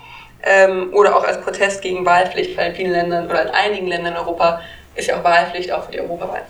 Ähm, 0.42 0.90
oder 0.94 1.16
auch 1.16 1.24
als 1.24 1.40
Protest 1.42 1.82
gegen 1.82 2.06
Wahlpflicht, 2.06 2.56
weil 2.56 2.70
in 2.70 2.74
vielen 2.74 2.92
Ländern 2.92 3.26
oder 3.26 3.42
in 3.42 3.48
einigen 3.48 3.86
Ländern 3.86 4.14
in 4.14 4.18
Europa 4.18 4.62
ist 4.94 5.08
ja 5.08 5.18
auch 5.18 5.24
Wahlpflicht, 5.24 5.72
auch 5.72 5.84
für 5.84 5.92
die 5.92 6.00
Europawahl. 6.00 6.42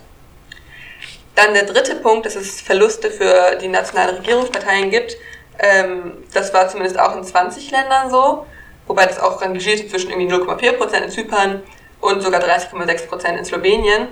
Dann 1.34 1.54
der 1.54 1.64
dritte 1.64 1.96
Punkt, 1.96 2.26
dass 2.26 2.36
es 2.36 2.60
Verluste 2.60 3.10
für 3.10 3.56
die 3.56 3.68
nationalen 3.68 4.16
Regierungsparteien 4.16 4.90
gibt. 4.90 5.16
Ähm, 5.58 6.24
das 6.32 6.52
war 6.52 6.68
zumindest 6.68 6.98
auch 6.98 7.16
in 7.16 7.24
20 7.24 7.70
Ländern 7.70 8.10
so, 8.10 8.46
wobei 8.86 9.06
das 9.06 9.18
auch 9.20 9.40
rangierte 9.40 9.88
zwischen 9.88 10.10
irgendwie 10.10 10.32
0,4% 10.32 11.04
in 11.04 11.10
Zypern 11.10 11.62
und 12.00 12.20
sogar 12.22 12.40
30,6% 12.42 13.38
in 13.38 13.44
Slowenien. 13.44 14.08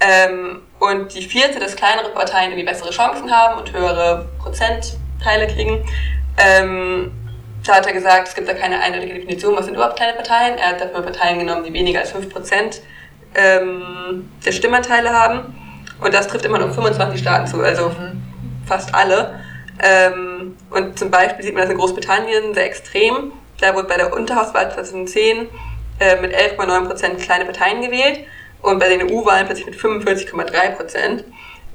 Ähm, 0.00 0.62
und 0.80 1.14
die 1.14 1.22
vierte, 1.22 1.60
dass 1.60 1.76
kleinere 1.76 2.10
Parteien 2.10 2.50
irgendwie 2.50 2.68
bessere 2.68 2.90
Chancen 2.90 3.30
haben 3.30 3.60
und 3.60 3.72
höhere 3.72 4.28
Prozentteile 4.38 5.46
kriegen. 5.46 5.86
Ähm, 6.38 7.12
da 7.64 7.76
hat 7.76 7.86
er 7.86 7.92
gesagt, 7.92 8.28
es 8.28 8.34
gibt 8.34 8.48
da 8.48 8.54
keine 8.54 8.80
eindeutige 8.80 9.14
Definition, 9.14 9.56
was 9.56 9.64
sind 9.64 9.74
überhaupt 9.74 9.96
kleine 9.96 10.14
Parteien. 10.14 10.58
Er 10.58 10.70
hat 10.70 10.80
dafür 10.80 11.02
Parteien 11.02 11.38
genommen, 11.38 11.64
die 11.64 11.72
weniger 11.72 12.00
als 12.00 12.14
5% 12.14 12.80
ähm, 13.34 14.30
der 14.44 14.52
Stimmanteile 14.52 15.10
haben. 15.10 15.54
Und 16.00 16.12
das 16.12 16.28
trifft 16.28 16.44
immer 16.44 16.58
noch 16.58 16.74
25 16.74 17.20
Staaten 17.20 17.46
zu, 17.46 17.60
also 17.60 17.88
mhm. 17.88 18.22
fast 18.66 18.94
alle. 18.94 19.40
Ähm, 19.82 20.56
und 20.70 20.98
zum 20.98 21.10
Beispiel 21.10 21.44
sieht 21.44 21.54
man 21.54 21.62
das 21.62 21.70
in 21.70 21.78
Großbritannien 21.78 22.54
sehr 22.54 22.66
extrem. 22.66 23.32
Da 23.60 23.74
wurde 23.74 23.88
bei 23.88 23.96
der 23.96 24.12
Unterhauswahl 24.12 24.72
2010 24.72 25.48
äh, 26.00 26.20
mit 26.20 26.34
11,9% 26.34 27.16
kleine 27.22 27.44
Parteien 27.44 27.80
gewählt 27.82 28.20
und 28.62 28.78
bei 28.78 28.88
den 28.88 29.10
EU-Wahlen 29.10 29.46
plötzlich 29.46 29.66
mit 29.66 29.76
45,3%. 29.76 31.24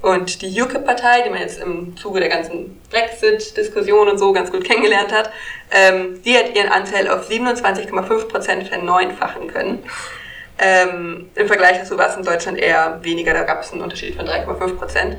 Und 0.01 0.41
die 0.41 0.61
UKIP-Partei, 0.61 1.23
die 1.23 1.29
man 1.29 1.39
jetzt 1.39 1.61
im 1.61 1.97
Zuge 1.97 2.21
der 2.21 2.29
ganzen 2.29 2.79
Brexit-Diskussion 2.89 4.07
und 4.07 4.17
so 4.17 4.31
ganz 4.31 4.49
gut 4.49 4.63
kennengelernt 4.63 5.11
hat, 5.11 5.29
ähm, 5.71 6.21
die 6.23 6.37
hat 6.37 6.55
ihren 6.55 6.69
Anteil 6.69 7.09
auf 7.09 7.29
27,5% 7.29 8.65
verneunfachen 8.65 9.47
können. 9.47 9.83
Ähm, 10.59 11.29
Im 11.35 11.47
Vergleich 11.47 11.79
dazu 11.79 11.97
war 11.97 12.09
es 12.09 12.17
in 12.17 12.23
Deutschland 12.23 12.57
eher 12.57 12.99
weniger, 13.01 13.33
da 13.33 13.43
gab 13.43 13.61
es 13.61 13.71
einen 13.71 13.81
Unterschied 13.81 14.15
von 14.15 14.27
3,5 14.27 14.77
Prozent. 14.77 15.17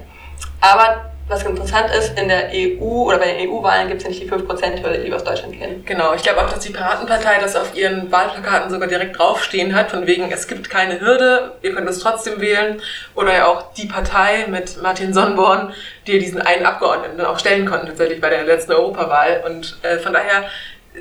Aber 0.60 1.10
was 1.30 1.44
interessant 1.44 1.94
ist, 1.94 2.18
in 2.18 2.28
der 2.28 2.50
EU 2.52 3.04
oder 3.04 3.18
bei 3.18 3.32
den 3.32 3.48
EU-Wahlen 3.48 3.86
gibt 3.86 3.98
es 3.98 4.04
ja 4.04 4.10
nicht 4.10 4.22
die 4.22 4.28
5%-Hürde, 4.28 4.98
die 4.98 5.06
wir 5.06 5.14
aus 5.14 5.22
Deutschland 5.22 5.56
kennen. 5.56 5.84
Genau, 5.86 6.12
ich 6.12 6.22
glaube 6.22 6.40
auch, 6.40 6.50
dass 6.50 6.58
die 6.58 6.72
Piratenpartei 6.72 7.38
das 7.40 7.54
auf 7.54 7.74
ihren 7.76 8.10
Wahlplakaten 8.10 8.68
sogar 8.68 8.88
direkt 8.88 9.16
draufstehen 9.16 9.76
hat, 9.76 9.92
von 9.92 10.08
wegen, 10.08 10.30
es 10.32 10.48
gibt 10.48 10.68
keine 10.68 11.00
Hürde, 11.00 11.52
ihr 11.62 11.72
könnt 11.72 11.88
es 11.88 12.00
trotzdem 12.00 12.40
wählen. 12.40 12.82
Oder 13.14 13.32
ja 13.32 13.46
auch 13.46 13.72
die 13.74 13.86
Partei 13.86 14.46
mit 14.48 14.82
Martin 14.82 15.14
Sonnenborn, 15.14 15.72
die 16.08 16.18
diesen 16.18 16.42
einen 16.42 16.66
Abgeordneten 16.66 17.20
auch 17.20 17.38
stellen 17.38 17.64
konnten, 17.64 17.86
tatsächlich 17.86 18.20
bei 18.20 18.30
der 18.30 18.42
letzten 18.42 18.72
Europawahl. 18.72 19.44
Und 19.46 19.78
äh, 19.82 19.98
von 19.98 20.12
daher 20.12 20.46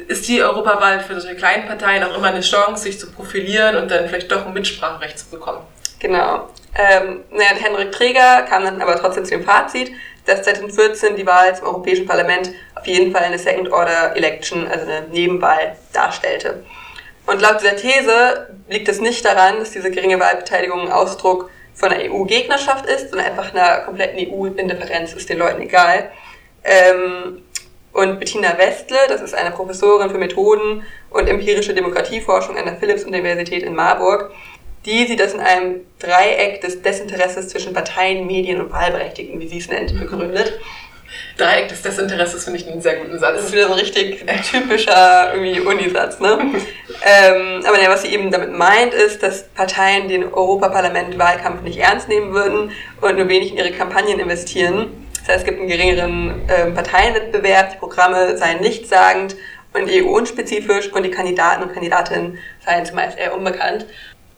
ist 0.07 0.27
die 0.27 0.41
Europawahl 0.41 0.99
für 0.99 1.19
solche 1.19 1.35
kleinen 1.35 1.67
Parteien 1.67 2.03
auch 2.03 2.15
immer 2.15 2.27
eine 2.27 2.41
Chance, 2.41 2.83
sich 2.83 2.99
zu 2.99 3.11
profilieren 3.11 3.75
und 3.75 3.89
dann 3.89 4.07
vielleicht 4.07 4.31
doch 4.31 4.45
ein 4.45 4.53
Mitspracherecht 4.53 5.17
zu 5.17 5.29
bekommen. 5.29 5.61
Genau. 5.99 6.49
Ähm, 6.75 7.23
naja, 7.31 7.49
Henrik 7.59 7.91
Träger 7.91 8.43
kam 8.43 8.63
dann 8.63 8.81
aber 8.81 8.95
trotzdem 8.95 9.25
zu 9.25 9.31
dem 9.31 9.43
Fazit, 9.43 9.91
dass 10.25 10.43
2014 10.43 11.15
die 11.15 11.25
Wahl 11.25 11.55
zum 11.55 11.67
Europäischen 11.67 12.05
Parlament 12.05 12.51
auf 12.75 12.85
jeden 12.85 13.11
Fall 13.11 13.23
eine 13.23 13.39
Second-Order-Election, 13.39 14.67
also 14.67 14.85
eine 14.85 15.07
Nebenwahl 15.09 15.75
darstellte. 15.91 16.63
Und 17.25 17.41
laut 17.41 17.61
dieser 17.61 17.75
These 17.75 18.49
liegt 18.69 18.87
es 18.87 19.01
nicht 19.01 19.25
daran, 19.25 19.59
dass 19.59 19.71
diese 19.71 19.91
geringe 19.91 20.19
Wahlbeteiligung 20.19 20.81
ein 20.81 20.91
Ausdruck 20.91 21.49
von 21.73 21.91
einer 21.91 22.11
EU-Gegnerschaft 22.11 22.85
ist, 22.85 23.09
sondern 23.09 23.27
einfach 23.27 23.53
einer 23.53 23.79
kompletten 23.85 24.19
EU-Indifferenz 24.19 25.13
ist 25.13 25.29
den 25.29 25.39
Leuten 25.39 25.61
egal. 25.61 26.11
Ähm, 26.63 27.43
und 27.93 28.19
Bettina 28.19 28.57
Westle, 28.57 28.97
das 29.07 29.21
ist 29.21 29.33
eine 29.33 29.51
Professorin 29.51 30.09
für 30.09 30.17
Methoden 30.17 30.83
und 31.09 31.27
empirische 31.27 31.73
Demokratieforschung 31.73 32.57
an 32.57 32.65
der 32.65 32.77
Philipps-Universität 32.77 33.63
in 33.63 33.75
Marburg, 33.75 34.31
die 34.85 35.05
sieht 35.05 35.19
das 35.19 35.33
in 35.33 35.41
einem 35.41 35.81
Dreieck 35.99 36.61
des 36.61 36.81
Desinteresses 36.81 37.49
zwischen 37.49 37.73
Parteien, 37.73 38.27
Medien 38.27 38.61
und 38.61 38.71
Wahlberechtigten, 38.71 39.39
wie 39.39 39.47
sie 39.47 39.57
es 39.57 39.67
nennt, 39.67 39.97
begründet. 39.99 40.59
Dreieck 41.37 41.67
des 41.69 41.81
Desinteresses 41.81 42.43
finde 42.43 42.59
ich 42.59 42.67
einen 42.67 42.81
sehr 42.81 42.97
guten 42.97 43.17
Satz. 43.17 43.35
Das 43.35 43.45
ist 43.45 43.53
wieder 43.53 43.67
so 43.67 43.73
ein 43.73 43.79
richtig 43.79 44.25
typischer 44.51 45.33
irgendwie 45.33 45.59
Unisatz, 45.61 46.19
ne? 46.19 46.37
ähm, 47.03 47.63
aber 47.65 47.81
ja, 47.81 47.89
was 47.89 48.03
sie 48.03 48.09
eben 48.09 48.31
damit 48.31 48.51
meint, 48.51 48.93
ist, 48.93 49.23
dass 49.23 49.47
Parteien 49.49 50.07
den 50.07 50.23
Europaparlament-Wahlkampf 50.31 51.61
nicht 51.61 51.79
ernst 51.79 52.07
nehmen 52.07 52.33
würden 52.33 52.71
und 53.01 53.17
nur 53.17 53.27
wenig 53.27 53.51
in 53.51 53.57
ihre 53.57 53.71
Kampagnen 53.71 54.19
investieren. 54.19 55.08
Das 55.19 55.29
heißt, 55.29 55.39
es 55.39 55.45
gibt 55.45 55.59
einen 55.59 55.67
geringeren 55.67 56.49
äh, 56.49 56.71
Parteienwettbewerb, 56.71 57.71
die 57.71 57.77
Programme 57.77 58.37
seien 58.37 58.61
nichtssagend 58.61 59.35
und 59.73 59.89
EU-unspezifisch 59.89 60.91
und 60.91 61.03
die 61.03 61.11
Kandidaten 61.11 61.63
und 61.63 61.73
Kandidatinnen 61.73 62.39
seien 62.65 62.85
zumeist 62.85 63.17
eher 63.17 63.35
unbekannt. 63.35 63.85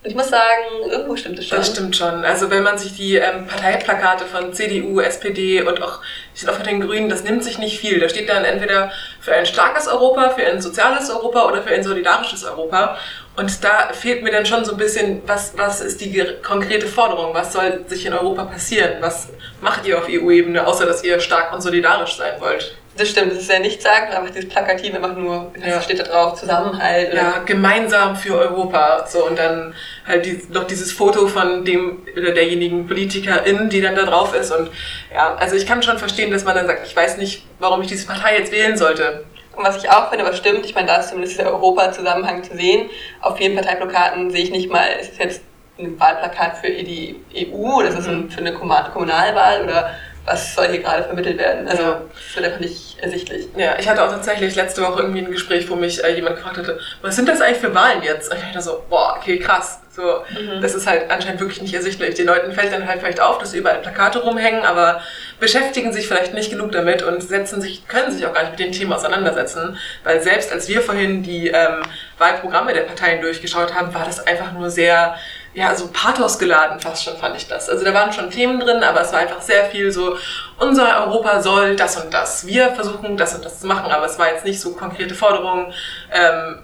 Ich 0.03 0.15
muss 0.15 0.29
sagen, 0.29 0.89
irgendwo 0.89 1.15
stimmt 1.15 1.37
es 1.37 1.47
schon. 1.47 1.59
Das 1.59 1.67
stimmt 1.67 1.95
schon. 1.95 2.25
Also 2.25 2.49
wenn 2.49 2.63
man 2.63 2.75
sich 2.75 2.95
die 2.95 3.17
ähm, 3.17 3.45
Parteiplakate 3.45 4.25
von 4.25 4.51
CDU, 4.51 4.99
SPD 4.99 5.61
und 5.61 5.79
auch, 5.83 5.99
ich 6.33 6.49
auch 6.49 6.55
von 6.55 6.65
den 6.65 6.81
Grünen, 6.81 7.07
das 7.07 7.23
nimmt 7.23 7.43
sich 7.43 7.59
nicht 7.59 7.79
viel. 7.79 7.99
Da 7.99 8.09
steht 8.09 8.27
dann 8.27 8.43
entweder 8.43 8.91
für 9.19 9.33
ein 9.33 9.45
starkes 9.45 9.87
Europa, 9.87 10.31
für 10.31 10.43
ein 10.43 10.59
soziales 10.59 11.11
Europa 11.11 11.47
oder 11.47 11.61
für 11.61 11.69
ein 11.69 11.83
solidarisches 11.83 12.43
Europa. 12.43 12.97
Und 13.35 13.63
da 13.63 13.93
fehlt 13.93 14.23
mir 14.23 14.31
dann 14.31 14.45
schon 14.45 14.65
so 14.65 14.73
ein 14.73 14.77
bisschen, 14.77 15.21
was, 15.25 15.57
was 15.57 15.79
ist 15.79 16.01
die 16.01 16.21
konkrete 16.43 16.85
Forderung? 16.85 17.33
Was 17.33 17.53
soll 17.53 17.85
sich 17.87 18.05
in 18.05 18.13
Europa 18.13 18.43
passieren? 18.43 18.95
Was 18.99 19.29
macht 19.61 19.85
ihr 19.85 19.97
auf 19.97 20.07
EU-Ebene, 20.09 20.65
außer 20.67 20.85
dass 20.85 21.03
ihr 21.03 21.19
stark 21.19 21.53
und 21.53 21.61
solidarisch 21.61 22.17
sein 22.17 22.33
wollt? 22.39 22.75
Das 22.97 23.07
stimmt, 23.07 23.31
das 23.31 23.39
ist 23.39 23.51
ja 23.51 23.59
nicht 23.59 23.81
sagen, 23.81 24.11
einfach 24.11 24.33
dieses 24.33 24.49
Plakativ, 24.49 24.93
einfach 24.93 25.15
nur, 25.15 25.49
ja. 25.65 25.81
steht 25.81 25.99
da 25.99 26.03
drauf, 26.03 26.37
Zusammenhalt. 26.37 27.13
Ja, 27.13 27.39
gemeinsam 27.45 28.17
für 28.17 28.37
Europa. 28.37 29.07
So, 29.07 29.25
und 29.25 29.39
dann 29.39 29.73
halt 30.05 30.25
die, 30.25 30.41
noch 30.49 30.65
dieses 30.65 30.91
Foto 30.91 31.27
von 31.27 31.63
dem 31.63 32.05
oder 32.17 32.31
derjenigen 32.31 32.85
Politikerin, 32.87 33.69
die 33.69 33.79
dann 33.79 33.95
da 33.95 34.03
drauf 34.03 34.35
ist. 34.35 34.51
Und 34.51 34.69
ja, 35.13 35.35
also 35.35 35.55
ich 35.55 35.65
kann 35.65 35.81
schon 35.81 35.99
verstehen, 35.99 36.31
dass 36.31 36.43
man 36.43 36.53
dann 36.53 36.67
sagt, 36.67 36.85
ich 36.85 36.93
weiß 36.93 37.15
nicht, 37.15 37.45
warum 37.59 37.81
ich 37.81 37.87
diese 37.87 38.05
Partei 38.05 38.37
jetzt 38.37 38.51
wählen 38.51 38.77
sollte. 38.77 39.23
Und 39.55 39.65
was 39.65 39.77
ich 39.77 39.89
auch 39.89 40.09
finde, 40.09 40.25
was 40.25 40.37
stimmt, 40.37 40.65
ich 40.65 40.75
meine, 40.75 40.87
da 40.87 40.97
ist 40.97 41.09
zumindest 41.09 41.37
dieser 41.37 41.51
Europa-Zusammenhang 41.51 42.43
zu 42.43 42.55
sehen. 42.55 42.89
Auf 43.21 43.37
vielen 43.37 43.55
Parteiplakaten 43.55 44.31
sehe 44.31 44.43
ich 44.43 44.51
nicht 44.51 44.71
mal, 44.71 44.85
ist 44.99 45.13
es 45.13 45.17
jetzt 45.17 45.41
ein 45.77 45.99
Wahlplakat 45.99 46.57
für 46.57 46.69
die 46.69 47.21
EU 47.35 47.77
oder 47.77 47.89
ist 47.89 47.99
es 47.99 48.07
mhm. 48.07 48.29
für 48.29 48.39
eine 48.39 48.53
Kommunalwahl 48.53 49.63
oder 49.63 49.91
was 50.25 50.55
soll 50.55 50.67
hier 50.67 50.79
gerade 50.79 51.03
vermittelt 51.03 51.37
werden. 51.37 51.67
Also 51.67 51.83
ja. 51.83 52.01
das 52.13 52.35
wird 52.35 52.45
einfach 52.45 52.59
nicht 52.59 52.97
ersichtlich. 52.99 53.47
Ja, 53.57 53.77
ich 53.79 53.89
hatte 53.89 54.03
auch 54.03 54.11
tatsächlich 54.11 54.55
letzte 54.55 54.81
Woche 54.83 55.01
irgendwie 55.01 55.21
ein 55.21 55.31
Gespräch, 55.31 55.69
wo 55.69 55.75
mich 55.75 56.03
äh, 56.03 56.13
jemand 56.13 56.35
gefragt 56.37 56.57
hatte, 56.57 56.79
was 57.01 57.15
sind 57.15 57.27
das 57.27 57.41
eigentlich 57.41 57.57
für 57.57 57.73
Wahlen 57.73 58.03
jetzt? 58.03 58.31
Und 58.31 58.37
ich 58.37 58.43
dachte 58.43 58.61
so, 58.61 58.83
boah, 58.89 59.15
okay, 59.17 59.39
krass. 59.39 59.79
So, 59.93 60.23
mhm. 60.29 60.61
das 60.61 60.73
ist 60.73 60.87
halt 60.87 61.11
anscheinend 61.11 61.41
wirklich 61.41 61.61
nicht 61.61 61.73
ersichtlich. 61.73 62.15
Den 62.15 62.27
Leuten 62.27 62.53
fällt 62.53 62.71
dann 62.71 62.87
halt 62.87 63.01
vielleicht 63.01 63.19
auf, 63.19 63.39
dass 63.39 63.53
überall 63.53 63.79
Plakate 63.79 64.19
rumhängen, 64.19 64.63
aber 64.63 65.01
beschäftigen 65.39 65.91
sich 65.91 66.07
vielleicht 66.07 66.33
nicht 66.33 66.49
genug 66.49 66.71
damit 66.71 67.03
und 67.03 67.21
setzen 67.21 67.59
sich, 67.61 67.87
können 67.89 68.09
sich 68.09 68.25
auch 68.25 68.33
gar 68.33 68.43
nicht 68.43 68.51
mit 68.51 68.59
dem 68.59 68.71
Thema 68.71 68.95
auseinandersetzen. 68.95 69.77
Weil 70.05 70.21
selbst 70.21 70.53
als 70.53 70.69
wir 70.69 70.81
vorhin 70.81 71.23
die 71.23 71.49
ähm, 71.49 71.81
Wahlprogramme 72.19 72.73
der 72.73 72.81
Parteien 72.81 73.21
durchgeschaut 73.21 73.73
haben, 73.73 73.93
war 73.93 74.05
das 74.05 74.25
einfach 74.25 74.53
nur 74.53 74.69
sehr 74.69 75.17
ja, 75.53 75.75
so 75.75 75.89
pathosgeladen 75.91 76.79
fast 76.79 77.03
schon 77.03 77.17
fand 77.17 77.35
ich 77.35 77.47
das. 77.47 77.69
Also 77.69 77.83
da 77.83 77.93
waren 77.93 78.13
schon 78.13 78.29
Themen 78.29 78.59
drin, 78.59 78.83
aber 78.83 79.01
es 79.01 79.11
war 79.11 79.19
einfach 79.19 79.41
sehr 79.41 79.65
viel 79.65 79.91
so, 79.91 80.15
unser 80.59 81.05
Europa 81.05 81.41
soll 81.41 81.75
das 81.75 81.97
und 82.01 82.13
das. 82.13 82.47
Wir 82.47 82.69
versuchen 82.71 83.17
das 83.17 83.35
und 83.35 83.43
das 83.43 83.59
zu 83.59 83.67
machen, 83.67 83.91
aber 83.91 84.05
es 84.05 84.17
war 84.17 84.29
jetzt 84.29 84.45
nicht 84.45 84.61
so 84.61 84.73
konkrete 84.73 85.13
Forderungen 85.13 85.73
ähm, 86.11 86.59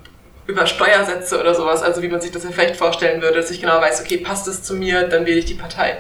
über 0.46 0.66
Steuersätze 0.66 1.40
oder 1.40 1.54
sowas, 1.54 1.84
also 1.84 2.02
wie 2.02 2.08
man 2.08 2.22
sich 2.22 2.32
das 2.32 2.44
ja 2.44 2.52
vielleicht 2.52 2.78
vorstellen 2.78 3.22
würde, 3.22 3.42
dass 3.42 3.52
ich 3.52 3.60
genau 3.60 3.82
weiß, 3.82 4.02
okay, 4.02 4.18
passt 4.18 4.48
es 4.48 4.64
zu 4.64 4.76
mir, 4.76 5.08
dann 5.08 5.26
wähle 5.26 5.40
ich 5.40 5.46
die 5.46 5.56
Partei. 5.56 5.98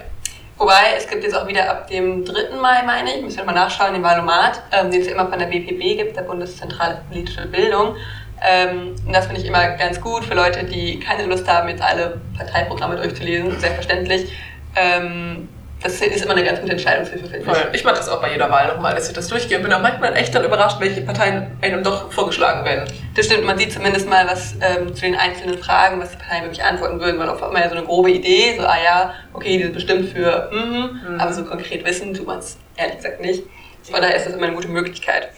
Wobei, 0.57 0.95
es 0.97 1.07
gibt 1.07 1.23
jetzt 1.23 1.35
auch 1.35 1.47
wieder 1.47 1.69
ab 1.69 1.87
dem 1.87 2.25
3. 2.25 2.55
Mai, 2.59 2.81
meine 2.83 3.15
ich, 3.15 3.21
müssen 3.21 3.37
wir 3.37 3.45
mal 3.45 3.53
nachschauen, 3.53 3.93
den 3.93 4.01
Valomat, 4.01 4.63
ähm, 4.71 4.89
den 4.89 5.01
es 5.01 5.07
immer 5.07 5.27
von 5.27 5.37
der 5.37 5.45
BPB 5.45 5.97
gibt, 5.97 6.17
der 6.17 6.23
Bundeszentrale 6.23 6.95
für 6.95 7.13
politische 7.13 7.45
Bildung. 7.45 7.95
Ähm, 8.41 8.95
und 9.05 9.13
das 9.13 9.25
finde 9.25 9.41
ich 9.41 9.47
immer 9.47 9.67
ganz 9.77 9.99
gut 9.99 10.25
für 10.25 10.35
Leute, 10.35 10.63
die 10.63 10.99
keine 10.99 11.25
Lust 11.25 11.47
haben, 11.47 11.69
jetzt 11.69 11.81
alle 11.81 12.21
Parteiprogramme 12.37 12.95
durchzulesen, 12.95 13.59
selbstverständlich. 13.59 14.31
Ähm, 14.75 15.49
das 15.81 16.01
ist 16.01 16.23
immer 16.23 16.33
eine 16.33 16.43
ganz 16.43 16.59
gute 16.59 16.71
Entscheidungshilfe, 16.71 17.27
finde 17.27 17.51
ich. 17.51 17.75
Ich 17.75 17.83
mache 17.83 17.97
das 17.97 18.09
auch 18.09 18.19
bei 18.19 18.31
jeder 18.31 18.49
Wahl 18.49 18.67
nochmal, 18.67 18.95
dass 18.95 19.07
ich 19.09 19.13
das 19.13 19.27
durchgehe 19.27 19.59
bin 19.59 19.71
auch 19.71 19.81
manchmal 19.81 20.15
echt 20.15 20.33
dann 20.33 20.43
überrascht, 20.43 20.79
welche 20.79 21.01
Parteien 21.01 21.55
einem 21.61 21.83
doch 21.83 22.11
vorgeschlagen 22.11 22.65
werden. 22.65 22.91
Das 23.15 23.27
stimmt, 23.27 23.45
man 23.45 23.57
sieht 23.59 23.73
zumindest 23.73 24.09
mal 24.09 24.25
was 24.27 24.55
ähm, 24.59 24.95
zu 24.95 25.01
den 25.01 25.15
einzelnen 25.15 25.59
Fragen, 25.59 26.01
was 26.01 26.11
die 26.11 26.17
Parteien 26.17 26.43
wirklich 26.45 26.63
antworten 26.63 26.99
würden. 26.99 27.17
Man 27.17 27.29
hat 27.29 27.37
immer 27.37 27.59
ja 27.59 27.69
so 27.69 27.75
eine 27.75 27.85
grobe 27.85 28.09
Idee, 28.09 28.55
so, 28.57 28.65
ah 28.65 28.77
ja, 28.83 29.13
okay, 29.33 29.57
die 29.57 29.63
sind 29.63 29.73
bestimmt 29.73 30.09
für, 30.09 30.49
mhm, 30.51 31.13
mhm. 31.13 31.19
aber 31.19 31.31
so 31.31 31.43
konkret 31.43 31.85
wissen 31.85 32.13
tut 32.13 32.25
man 32.25 32.39
es 32.39 32.57
ehrlich 32.75 32.97
gesagt 32.97 33.21
nicht. 33.21 33.43
Von 33.83 34.01
daher 34.01 34.15
ist 34.15 34.25
das 34.25 34.33
immer 34.33 34.47
eine 34.47 34.55
gute 34.55 34.67
Möglichkeit. 34.67 35.29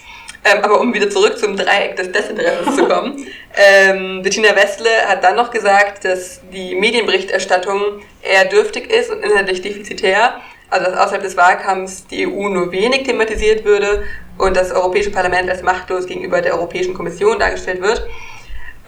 Ähm, 0.46 0.64
aber 0.64 0.80
um 0.80 0.94
wieder 0.94 1.10
zurück 1.10 1.38
zum 1.38 1.58
Dreieck 1.58 1.96
des 1.98 2.12
Desinteresses 2.12 2.76
zu 2.76 2.88
kommen, 2.88 3.26
ähm, 3.56 4.22
Bettina 4.22 4.56
Westle 4.56 4.90
hat 5.08 5.24
dann 5.24 5.36
noch 5.36 5.52
gesagt, 5.52 6.06
dass 6.06 6.42
die 6.52 6.76
Medienberichterstattung 6.76 8.02
eher 8.22 8.46
dürftig 8.46 8.92
ist 8.92 9.12
und 9.12 9.24
inhaltlich 9.24 9.62
defizitär, 9.62 10.40
also 10.70 10.86
dass 10.86 10.98
außerhalb 10.98 11.24
des 11.24 11.36
Wahlkampfs 11.36 12.08
die 12.08 12.26
EU 12.26 12.48
nur 12.48 12.72
wenig 12.72 13.04
thematisiert 13.04 13.66
würde 13.66 14.04
und 14.38 14.56
das 14.56 14.72
Europäische 14.72 15.12
Parlament 15.12 15.50
als 15.50 15.62
machtlos 15.62 16.06
gegenüber 16.06 16.42
der 16.42 16.54
Europäischen 16.54 16.94
Kommission 16.94 17.38
dargestellt 17.40 17.82
wird. 17.82 18.08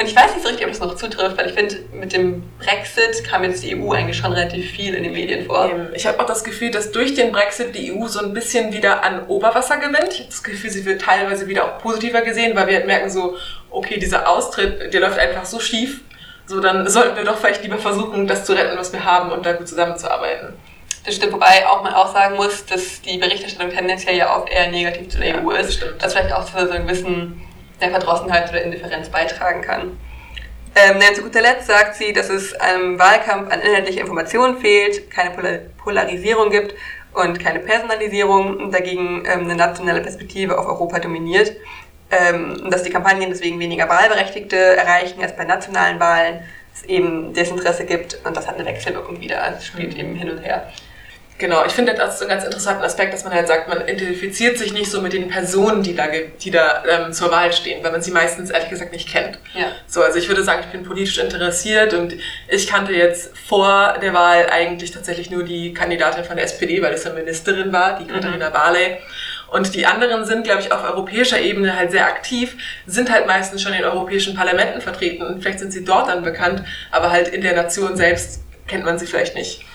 Und 0.01 0.07
ich 0.07 0.15
weiß 0.15 0.33
nicht 0.33 0.41
so 0.41 0.49
richtig, 0.49 0.65
ob 0.65 0.71
das 0.71 0.79
noch 0.79 0.95
zutrifft, 0.95 1.37
weil 1.37 1.45
ich 1.45 1.53
finde, 1.53 1.75
mit 1.93 2.11
dem 2.11 2.41
Brexit 2.57 3.23
kam 3.23 3.43
jetzt 3.43 3.61
die 3.61 3.79
EU 3.79 3.91
eigentlich 3.91 4.17
schon 4.17 4.33
relativ 4.33 4.71
viel 4.71 4.95
in 4.95 5.03
den 5.03 5.13
Medien 5.13 5.45
vor. 5.45 5.69
Ich 5.93 6.07
habe 6.07 6.19
auch 6.19 6.25
das 6.25 6.43
Gefühl, 6.43 6.71
dass 6.71 6.91
durch 6.91 7.13
den 7.13 7.31
Brexit 7.31 7.75
die 7.75 7.93
EU 7.93 8.07
so 8.07 8.19
ein 8.19 8.33
bisschen 8.33 8.73
wieder 8.73 9.03
an 9.03 9.27
Oberwasser 9.27 9.77
gewinnt. 9.77 10.11
Ich 10.13 10.19
habe 10.21 10.29
das 10.29 10.41
Gefühl, 10.41 10.71
sie 10.71 10.85
wird 10.85 11.03
teilweise 11.03 11.47
wieder 11.47 11.65
auch 11.65 11.77
positiver 11.77 12.21
gesehen, 12.21 12.55
weil 12.55 12.65
wir 12.65 12.77
halt 12.77 12.87
merken 12.87 13.11
so, 13.11 13.37
okay, 13.69 13.99
dieser 13.99 14.27
Austritt, 14.27 14.91
der 14.91 15.01
läuft 15.01 15.19
einfach 15.19 15.45
so 15.45 15.59
schief. 15.59 16.01
So, 16.47 16.59
dann 16.59 16.89
sollten 16.89 17.15
wir 17.15 17.23
doch 17.23 17.37
vielleicht 17.37 17.61
lieber 17.61 17.77
versuchen, 17.77 18.25
das 18.25 18.45
zu 18.45 18.53
retten, 18.53 18.75
was 18.79 18.91
wir 18.91 19.05
haben 19.05 19.31
und 19.31 19.45
da 19.45 19.53
gut 19.53 19.67
zusammenzuarbeiten. 19.67 20.55
Das 21.05 21.13
stimmt, 21.13 21.33
wobei 21.33 21.67
auch 21.67 21.83
man 21.83 21.93
auch 21.93 22.11
sagen 22.11 22.37
muss, 22.37 22.65
dass 22.65 23.03
die 23.03 23.19
Berichterstattung 23.19 23.71
tendenziell 23.71 24.15
ja 24.15 24.35
oft 24.35 24.49
eher 24.49 24.71
negativ 24.71 25.09
zu 25.09 25.19
der 25.19 25.27
ja, 25.27 25.43
EU 25.43 25.51
ist. 25.51 25.67
Das 25.67 25.73
stimmt. 25.75 26.03
Das 26.03 26.13
vielleicht 26.13 26.33
auch 26.33 26.45
zu 26.45 26.53
so 26.53 26.71
einem 26.71 26.87
gewissen 26.87 27.41
der 27.81 27.89
Verdrossenheit 27.89 28.49
oder 28.49 28.61
Indifferenz 28.61 29.09
beitragen 29.09 29.61
kann. 29.61 29.97
Ähm, 30.73 31.01
zu 31.13 31.23
guter 31.23 31.41
Letzt 31.41 31.67
sagt 31.67 31.95
sie, 31.95 32.13
dass 32.13 32.29
es 32.29 32.53
einem 32.53 32.97
Wahlkampf 32.97 33.51
an 33.51 33.59
inhaltlicher 33.59 34.01
Information 34.01 34.59
fehlt, 34.59 35.11
keine 35.11 35.31
Polarisierung 35.83 36.49
gibt 36.49 36.75
und 37.13 37.39
keine 37.39 37.59
Personalisierung 37.59 38.57
und 38.57 38.71
dagegen 38.73 39.25
ähm, 39.25 39.41
eine 39.41 39.55
nationale 39.55 40.01
Perspektive 40.01 40.57
auf 40.57 40.65
Europa 40.65 40.99
dominiert. 40.99 41.53
Ähm, 42.09 42.69
dass 42.69 42.83
die 42.83 42.89
Kampagnen 42.89 43.29
deswegen 43.29 43.57
weniger 43.59 43.87
Wahlberechtigte 43.87 44.57
erreichen 44.57 45.21
als 45.21 45.35
bei 45.35 45.45
nationalen 45.45 45.97
Wahlen, 45.97 46.43
es 46.73 46.83
eben 46.83 47.33
Desinteresse 47.33 47.85
gibt 47.85 48.19
und 48.25 48.35
das 48.35 48.47
hat 48.47 48.55
eine 48.55 48.65
Wechselwirkung 48.65 49.21
wieder, 49.21 49.41
also 49.41 49.59
es 49.59 49.65
spielt 49.65 49.95
eben 49.97 50.15
hin 50.15 50.29
und 50.29 50.39
her. 50.39 50.67
Genau, 51.41 51.65
ich 51.65 51.71
finde 51.71 51.95
das 51.95 52.21
einen 52.21 52.29
ganz 52.29 52.43
interessanten 52.43 52.83
Aspekt, 52.83 53.15
dass 53.15 53.23
man 53.23 53.33
halt 53.33 53.47
sagt, 53.47 53.67
man 53.67 53.81
identifiziert 53.87 54.59
sich 54.59 54.73
nicht 54.73 54.91
so 54.91 55.01
mit 55.01 55.11
den 55.11 55.27
Personen, 55.27 55.81
die 55.81 55.95
da, 55.95 56.03
die 56.39 56.51
da 56.51 56.83
ähm, 56.87 57.13
zur 57.13 57.31
Wahl 57.31 57.51
stehen, 57.51 57.83
weil 57.83 57.91
man 57.91 58.03
sie 58.03 58.11
meistens 58.11 58.51
ehrlich 58.51 58.69
gesagt 58.69 58.91
nicht 58.91 59.09
kennt. 59.09 59.39
Ja. 59.55 59.71
So, 59.87 60.03
also 60.03 60.19
ich 60.19 60.27
würde 60.27 60.43
sagen, 60.43 60.61
ich 60.63 60.71
bin 60.71 60.83
politisch 60.83 61.17
interessiert 61.17 61.95
und 61.95 62.13
ich 62.47 62.67
kannte 62.67 62.93
jetzt 62.93 63.35
vor 63.35 63.97
der 64.03 64.13
Wahl 64.13 64.51
eigentlich 64.51 64.91
tatsächlich 64.91 65.31
nur 65.31 65.41
die 65.41 65.73
Kandidatin 65.73 66.25
von 66.25 66.35
der 66.35 66.45
SPD, 66.45 66.79
weil 66.83 66.93
es 66.93 67.05
ja 67.05 67.11
Ministerin 67.11 67.73
war, 67.73 67.97
die 67.97 68.05
Katharina 68.05 68.49
mhm. 68.49 68.53
Barley. 68.53 68.97
Und 69.49 69.73
die 69.73 69.87
anderen 69.87 70.25
sind, 70.25 70.43
glaube 70.43 70.61
ich, 70.61 70.71
auf 70.71 70.83
europäischer 70.83 71.41
Ebene 71.41 71.75
halt 71.75 71.89
sehr 71.89 72.05
aktiv, 72.05 72.55
sind 72.85 73.11
halt 73.11 73.25
meistens 73.25 73.63
schon 73.63 73.73
in 73.73 73.83
europäischen 73.83 74.35
Parlamenten 74.35 74.79
vertreten 74.79 75.23
und 75.23 75.41
vielleicht 75.41 75.57
sind 75.57 75.73
sie 75.73 75.83
dort 75.83 76.07
dann 76.07 76.21
bekannt, 76.21 76.63
aber 76.91 77.09
halt 77.09 77.29
in 77.29 77.41
der 77.41 77.55
Nation 77.55 77.97
selbst 77.97 78.43
kennt 78.67 78.85
man 78.85 78.99
sie 78.99 79.07
vielleicht 79.07 79.33
nicht. 79.33 79.65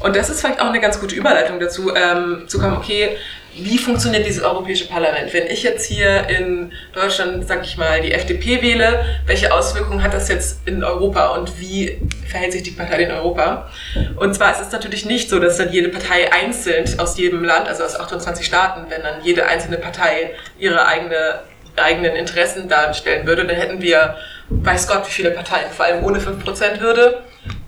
Und 0.00 0.16
das 0.16 0.30
ist 0.30 0.40
vielleicht 0.40 0.60
auch 0.60 0.68
eine 0.68 0.80
ganz 0.80 1.00
gute 1.00 1.14
Überleitung 1.14 1.60
dazu, 1.60 1.94
ähm, 1.94 2.44
zu 2.46 2.58
kommen, 2.58 2.76
okay, 2.76 3.16
wie 3.58 3.78
funktioniert 3.78 4.26
dieses 4.26 4.42
Europäische 4.42 4.86
Parlament? 4.86 5.32
Wenn 5.32 5.46
ich 5.46 5.62
jetzt 5.62 5.86
hier 5.86 6.28
in 6.28 6.72
Deutschland, 6.92 7.46
sag 7.48 7.64
ich 7.64 7.76
mal, 7.78 8.00
die 8.02 8.12
FDP 8.12 8.60
wähle, 8.60 9.04
welche 9.26 9.52
Auswirkungen 9.52 10.02
hat 10.02 10.12
das 10.12 10.28
jetzt 10.28 10.60
in 10.66 10.84
Europa 10.84 11.28
und 11.28 11.58
wie 11.58 11.98
verhält 12.28 12.52
sich 12.52 12.62
die 12.62 12.72
Partei 12.72 13.04
in 13.04 13.10
Europa? 13.10 13.70
Und 14.16 14.34
zwar 14.34 14.52
ist 14.52 14.60
es 14.60 14.72
natürlich 14.72 15.06
nicht 15.06 15.30
so, 15.30 15.38
dass 15.38 15.56
dann 15.56 15.72
jede 15.72 15.88
Partei 15.88 16.30
einzeln 16.32 16.84
aus 16.98 17.16
jedem 17.16 17.44
Land, 17.44 17.66
also 17.66 17.84
aus 17.84 17.98
28 17.98 18.44
Staaten, 18.44 18.90
wenn 18.90 19.02
dann 19.02 19.24
jede 19.24 19.46
einzelne 19.46 19.78
Partei 19.78 20.32
ihre 20.58 20.86
eigene, 20.86 21.40
eigenen 21.76 22.14
Interessen 22.14 22.68
darstellen 22.68 23.26
würde, 23.26 23.46
dann 23.46 23.56
hätten 23.56 23.80
wir, 23.80 24.16
weiß 24.50 24.86
Gott, 24.86 25.06
wie 25.06 25.12
viele 25.12 25.30
Parteien, 25.30 25.70
vor 25.70 25.86
allem 25.86 26.04
ohne 26.04 26.18
5%-Hürde 26.18 27.22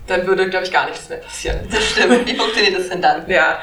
dann 0.09 0.27
würde, 0.27 0.49
glaube 0.49 0.65
ich, 0.65 0.73
gar 0.73 0.87
nichts 0.87 1.09
mehr 1.09 1.19
passieren. 1.19 1.61
Das 1.71 1.85
stimmt. 1.91 2.27
Wie 2.27 2.35
funktioniert 2.35 2.79
das 2.79 2.89
denn 2.89 3.03
dann? 3.03 3.29
Ja, 3.29 3.61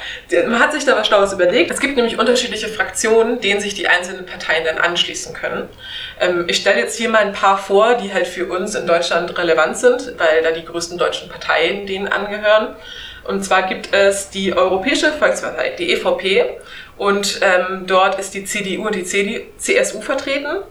man 0.47 0.59
hat 0.59 0.71
sich 0.73 0.85
da 0.85 0.95
was 0.95 1.07
Schlaues 1.07 1.33
überlegt. 1.33 1.71
Es 1.71 1.79
gibt 1.79 1.95
nämlich 1.95 2.17
unterschiedliche 2.17 2.67
Fraktionen, 2.67 3.41
denen 3.41 3.59
sich 3.59 3.73
die 3.73 3.87
einzelnen 3.87 4.25
Parteien 4.25 4.63
dann 4.63 4.77
anschließen 4.77 5.33
können. 5.33 5.67
Ähm, 6.19 6.45
ich 6.47 6.57
stelle 6.57 6.79
jetzt 6.79 6.97
hier 6.97 7.09
mal 7.09 7.19
ein 7.19 7.33
paar 7.33 7.57
vor, 7.57 7.95
die 7.95 8.13
halt 8.13 8.27
für 8.27 8.45
uns 8.45 8.75
in 8.75 8.87
Deutschland 8.87 9.37
relevant 9.37 9.77
sind, 9.77 10.13
weil 10.17 10.41
da 10.43 10.51
die 10.51 10.63
größten 10.63 10.97
deutschen 10.97 11.29
Parteien 11.29 11.85
denen 11.85 12.07
angehören. 12.07 12.75
Und 13.23 13.43
zwar 13.43 13.63
gibt 13.63 13.93
es 13.93 14.29
die 14.29 14.55
Europäische 14.55 15.11
Volkspartei, 15.11 15.71
die 15.71 15.91
EVP. 15.93 16.57
Und 16.97 17.41
ähm, 17.41 17.83
dort 17.87 18.19
ist 18.19 18.33
die 18.33 18.45
CDU 18.45 18.85
und 18.85 18.95
die 18.95 19.03
CDU, 19.03 19.41
CSU 19.57 20.01
vertreten. 20.01 20.61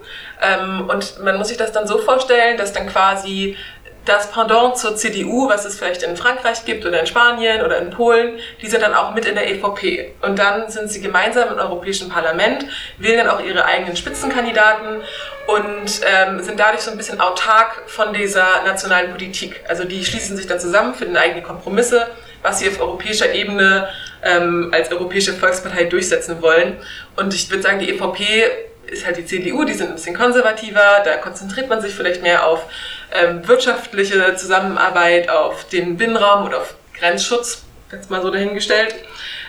Ähm, 0.41 0.89
und 0.89 1.23
man 1.23 1.37
muss 1.37 1.49
sich 1.49 1.57
das 1.57 1.73
dann 1.73 1.87
so 1.87 1.99
vorstellen, 1.99 2.57
dass 2.57 2.73
dann 2.73 2.89
quasi 2.89 3.57
das 4.05 4.31
Pendant 4.31 4.77
zur 4.77 4.97
CDU, 4.97 5.49
was 5.49 5.65
es 5.65 5.79
vielleicht 5.79 6.03
in 6.03 6.17
Frankreich 6.17 6.65
gibt 6.65 6.85
oder 6.85 7.01
in 7.01 7.07
Spanien 7.07 7.63
oder 7.63 7.79
in 7.79 7.91
Polen, 7.91 8.39
die 8.61 8.69
sind 8.69 8.83
dann 8.83 8.95
auch 8.95 9.15
mit 9.15 9.25
in 9.25 9.35
der 9.35 9.51
EVP. 9.51 10.13
Und 10.21 10.39
dann 10.39 10.71
sind 10.71 10.91
sie 10.91 11.01
gemeinsam 11.01 11.49
im 11.49 11.59
Europäischen 11.59 12.09
Parlament, 12.11 12.67
wählen 12.99 13.19
dann 13.19 13.29
auch 13.29 13.41
ihre 13.41 13.65
eigenen 13.65 13.97
Spitzenkandidaten 13.97 15.01
und 15.47 16.01
ähm, 16.05 16.43
sind 16.43 16.61
dadurch 16.61 16.83
so 16.83 16.91
ein 16.91 16.97
bisschen 16.97 17.21
autark 17.21 17.83
von 17.87 18.13
dieser 18.13 18.63
nationalen 18.65 19.11
Politik. 19.11 19.63
Also 19.69 19.85
die 19.85 20.05
schließen 20.05 20.37
sich 20.37 20.47
dann 20.47 20.61
zusammen, 20.61 20.95
finden 20.95 21.17
eigene 21.17 21.43
Kompromisse, 21.43 22.07
was 22.43 22.59
sie 22.59 22.69
auf 22.69 22.81
europäischer 22.81 23.33
Ebene 23.33 23.89
ähm, 24.23 24.71
als 24.73 24.91
Europäische 24.93 25.33
Volkspartei 25.33 25.85
durchsetzen 25.85 26.43
wollen. 26.43 26.77
Und 27.17 27.33
ich 27.33 27.51
würde 27.51 27.63
sagen, 27.63 27.79
die 27.79 27.91
EVP 27.91 28.51
ist 28.95 29.07
halt 29.07 29.17
die 29.19 29.27
CDU, 29.27 29.65
die 29.65 29.75
sind 29.75 29.89
ein 29.89 29.95
bisschen 29.95 30.17
konservativer, 30.17 31.03
da 31.05 31.17
konzentriert 31.17 31.69
man 31.69 31.81
sich 31.81 31.95
vielleicht 31.95 32.23
mehr 32.23 32.47
auf 32.47 32.67
ähm, 33.13 33.47
wirtschaftliche 33.47 34.35
Zusammenarbeit, 34.37 35.29
auf 35.29 35.69
den 35.69 35.97
Binnenraum 35.97 36.47
oder 36.47 36.59
auf 36.59 36.75
Grenzschutz, 36.99 37.65
jetzt 37.93 38.11
mal 38.11 38.23
so 38.23 38.31
dahingestellt. 38.31 38.95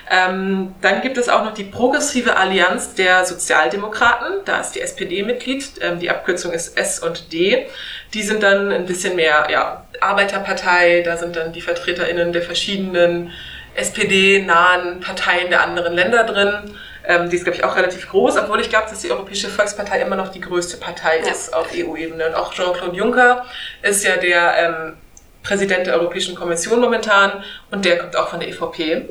Ähm, 0.09 0.75
dann 0.81 1.01
gibt 1.01 1.17
es 1.17 1.29
auch 1.29 1.43
noch 1.43 1.53
die 1.53 1.63
Progressive 1.63 2.37
Allianz 2.37 2.93
der 2.93 3.25
Sozialdemokraten. 3.25 4.41
Da 4.45 4.59
ist 4.59 4.73
die 4.73 4.81
SPD 4.81 5.23
Mitglied. 5.23 5.65
Ähm, 5.81 5.99
die 5.99 6.09
Abkürzung 6.11 6.51
ist 6.51 6.77
S 6.77 6.99
und 6.99 7.33
D. 7.33 7.65
Die 8.13 8.21
sind 8.21 8.43
dann 8.43 8.71
ein 8.71 8.85
bisschen 8.85 9.15
mehr 9.15 9.47
ja, 9.49 9.85
Arbeiterpartei. 10.01 11.01
Da 11.01 11.17
sind 11.17 11.35
dann 11.35 11.53
die 11.53 11.61
VertreterInnen 11.61 12.33
der 12.33 12.43
verschiedenen 12.43 13.31
SPD-nahen 13.73 14.99
Parteien 14.99 15.49
der 15.49 15.63
anderen 15.63 15.93
Länder 15.93 16.23
drin. 16.23 16.77
Ähm, 17.07 17.29
die 17.29 17.35
ist, 17.35 17.43
glaube 17.43 17.57
ich, 17.57 17.63
auch 17.63 17.75
relativ 17.75 18.09
groß, 18.09 18.37
obwohl 18.37 18.59
ich 18.61 18.69
glaube, 18.69 18.89
dass 18.89 18.99
die 18.99 19.11
Europäische 19.11 19.49
Volkspartei 19.49 20.01
immer 20.01 20.15
noch 20.15 20.29
die 20.29 20.41
größte 20.41 20.77
Partei 20.77 21.19
ja. 21.19 21.31
ist 21.31 21.53
auf 21.53 21.67
EU-Ebene. 21.73 22.27
Und 22.27 22.35
auch 22.35 22.53
Jean-Claude 22.53 22.95
Juncker 22.95 23.45
ist 23.81 24.03
ja 24.03 24.17
der 24.17 24.57
ähm, 24.57 24.97
Präsident 25.43 25.87
der 25.87 25.95
Europäischen 25.95 26.35
Kommission 26.35 26.79
momentan 26.79 27.43
und 27.71 27.85
der 27.85 27.99
kommt 27.99 28.15
auch 28.15 28.29
von 28.29 28.39
der 28.39 28.49
EVP. 28.49 29.05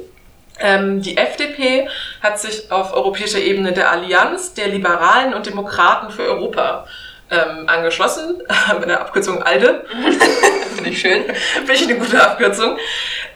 Ähm, 0.60 1.02
die 1.02 1.16
FDP 1.16 1.88
hat 2.22 2.38
sich 2.38 2.70
auf 2.70 2.92
europäischer 2.94 3.38
Ebene 3.38 3.72
der 3.72 3.90
Allianz 3.90 4.54
der 4.54 4.68
Liberalen 4.68 5.34
und 5.34 5.46
Demokraten 5.46 6.10
für 6.10 6.22
Europa 6.22 6.86
ähm, 7.30 7.68
angeschlossen, 7.68 8.42
mit 8.80 8.88
der 8.88 9.00
Abkürzung 9.00 9.42
ALDE. 9.42 9.84
Finde 10.74 10.90
ich 10.90 11.00
schön. 11.00 11.24
Finde 11.54 11.72
ich 11.72 11.84
eine 11.84 11.98
gute 11.98 12.22
Abkürzung. 12.22 12.78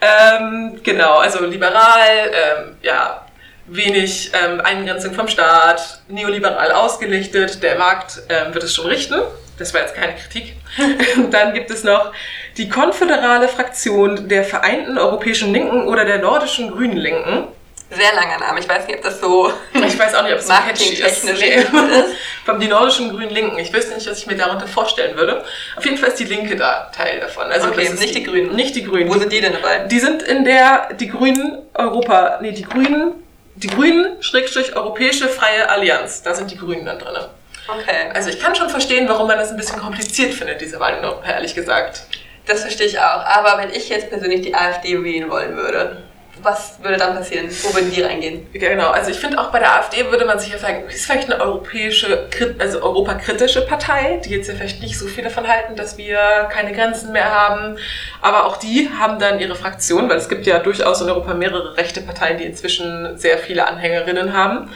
Ähm, 0.01 0.79
genau, 0.83 1.17
also 1.17 1.45
liberal, 1.45 2.31
ähm, 2.31 2.77
ja, 2.81 3.25
wenig 3.69 4.31
ähm, 4.33 4.61
Eingrenzung 4.61 5.13
vom 5.13 5.27
Staat, 5.27 6.01
neoliberal 6.07 6.71
ausgelichtet, 6.71 7.61
der 7.63 7.77
Markt 7.77 8.21
ähm, 8.29 8.53
wird 8.53 8.63
es 8.63 8.75
schon 8.75 8.87
richten. 8.87 9.21
Das 9.57 9.73
war 9.73 9.81
jetzt 9.81 9.93
keine 9.93 10.15
Kritik. 10.15 10.55
Dann 11.31 11.53
gibt 11.53 11.69
es 11.69 11.83
noch 11.83 12.13
die 12.57 12.69
konföderale 12.69 13.47
Fraktion 13.47 14.29
der 14.29 14.43
Vereinten 14.43 14.97
Europäischen 14.97 15.51
Linken 15.51 15.87
oder 15.87 16.05
der 16.05 16.19
nordischen 16.19 16.71
Grünen 16.71 16.97
Linken. 16.97 17.47
Sehr 17.91 18.13
langer 18.13 18.37
Name. 18.39 18.59
Ich 18.59 18.69
weiß 18.69 18.85
nicht, 18.85 18.97
ob 18.97 19.03
das 19.03 19.19
so. 19.19 19.51
Ich 19.73 19.97
weiß 19.97 20.13
auch 20.13 20.23
nicht, 20.23 20.33
ob 20.33 20.39
es 20.39 20.47
marketingtechnisch 20.47 21.41
ist. 21.41 21.69
Von 22.45 22.59
die 22.59 22.67
nordischen 22.67 23.09
Grünen 23.09 23.31
Linken. 23.31 23.57
Ich 23.57 23.73
wüsste 23.73 23.95
nicht, 23.95 24.07
was 24.07 24.19
ich 24.19 24.27
mir 24.27 24.37
darunter 24.37 24.67
vorstellen 24.67 25.17
würde. 25.17 25.43
Auf 25.75 25.83
jeden 25.83 25.97
Fall 25.97 26.09
ist 26.09 26.19
die 26.19 26.25
Linke 26.25 26.55
da 26.55 26.91
Teil 26.95 27.19
davon. 27.19 27.47
Also 27.47 27.67
okay, 27.67 27.89
nicht 27.89 28.15
die, 28.15 28.19
die 28.19 28.23
Grünen. 28.23 28.55
Nicht 28.55 28.75
die 28.75 28.83
Grünen. 28.83 29.09
Wo 29.09 29.17
sind 29.17 29.33
die 29.33 29.41
denn 29.41 29.53
dabei? 29.53 29.79
Die 29.87 29.99
sind 29.99 30.21
in 30.21 30.45
der, 30.45 30.89
die 30.99 31.07
Grünen 31.07 31.57
Europa, 31.73 32.37
nee, 32.41 32.51
die 32.51 32.63
Grünen 32.63 33.13
die 33.61 33.67
Grünen, 33.67 34.21
Schrägstrich 34.21 34.75
Europäische 34.75 35.27
Freie 35.27 35.69
Allianz. 35.69 36.21
Da 36.23 36.33
sind 36.33 36.49
die 36.49 36.57
Grünen 36.57 36.85
dann 36.85 36.97
drin. 36.97 37.25
Okay. 37.67 38.09
Also 38.13 38.29
ich 38.29 38.39
kann 38.39 38.55
schon 38.55 38.69
verstehen, 38.69 39.07
warum 39.07 39.27
man 39.27 39.37
das 39.37 39.51
ein 39.51 39.57
bisschen 39.57 39.79
kompliziert 39.79 40.33
findet, 40.33 40.61
diese 40.61 40.79
Wahl 40.79 40.97
in 40.97 41.03
Europa, 41.03 41.29
ehrlich 41.29 41.53
gesagt. 41.53 42.03
Das 42.45 42.61
verstehe 42.61 42.87
ich 42.87 42.99
auch. 42.99 43.23
Aber 43.25 43.61
wenn 43.61 43.69
ich 43.71 43.89
jetzt 43.89 44.09
persönlich 44.09 44.41
die 44.41 44.55
AfD 44.55 45.03
wählen 45.03 45.29
wollen 45.29 45.55
würde, 45.55 46.03
was 46.41 46.81
würde 46.81 46.97
dann 46.97 47.15
passieren? 47.15 47.47
Wo 47.63 47.73
würden 47.73 47.91
die 47.91 48.01
reingehen? 48.01 48.47
Genau, 48.53 48.89
also 48.89 49.11
ich 49.11 49.19
finde 49.19 49.39
auch 49.39 49.51
bei 49.51 49.59
der 49.59 49.75
AfD 49.75 50.09
würde 50.09 50.25
man 50.25 50.39
sich 50.39 50.51
ja 50.51 50.57
fragen, 50.57 50.87
ist 50.87 51.05
vielleicht 51.05 51.31
eine 51.31 51.41
europäische, 51.41 52.27
also 52.57 52.81
europakritische 52.81 53.61
Partei, 53.65 54.21
die 54.23 54.31
jetzt 54.31 54.47
ja 54.47 54.55
vielleicht 54.55 54.81
nicht 54.81 54.97
so 54.97 55.07
viel 55.07 55.23
davon 55.23 55.47
halten, 55.47 55.75
dass 55.75 55.97
wir 55.97 56.47
keine 56.51 56.73
Grenzen 56.73 57.11
mehr 57.11 57.31
haben. 57.31 57.77
Aber 58.21 58.45
auch 58.45 58.57
die 58.57 58.89
haben 58.97 59.19
dann 59.19 59.39
ihre 59.39 59.55
Fraktion, 59.55 60.09
weil 60.09 60.17
es 60.17 60.29
gibt 60.29 60.45
ja 60.45 60.59
durchaus 60.59 61.01
in 61.01 61.09
Europa 61.09 61.33
mehrere 61.33 61.77
rechte 61.77 62.01
Parteien, 62.01 62.37
die 62.37 62.45
inzwischen 62.45 63.17
sehr 63.17 63.37
viele 63.37 63.67
Anhängerinnen 63.67 64.33
haben. 64.33 64.71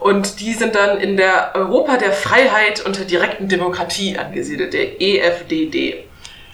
Und 0.00 0.40
die 0.40 0.54
sind 0.54 0.74
dann 0.74 1.00
in 1.00 1.16
der 1.16 1.52
Europa 1.54 1.96
der 1.96 2.12
Freiheit 2.12 2.84
und 2.84 2.96
der 2.96 3.04
direkten 3.04 3.48
Demokratie 3.48 4.16
angesiedelt, 4.16 4.72
der 4.72 5.00
EFDD. 5.00 6.04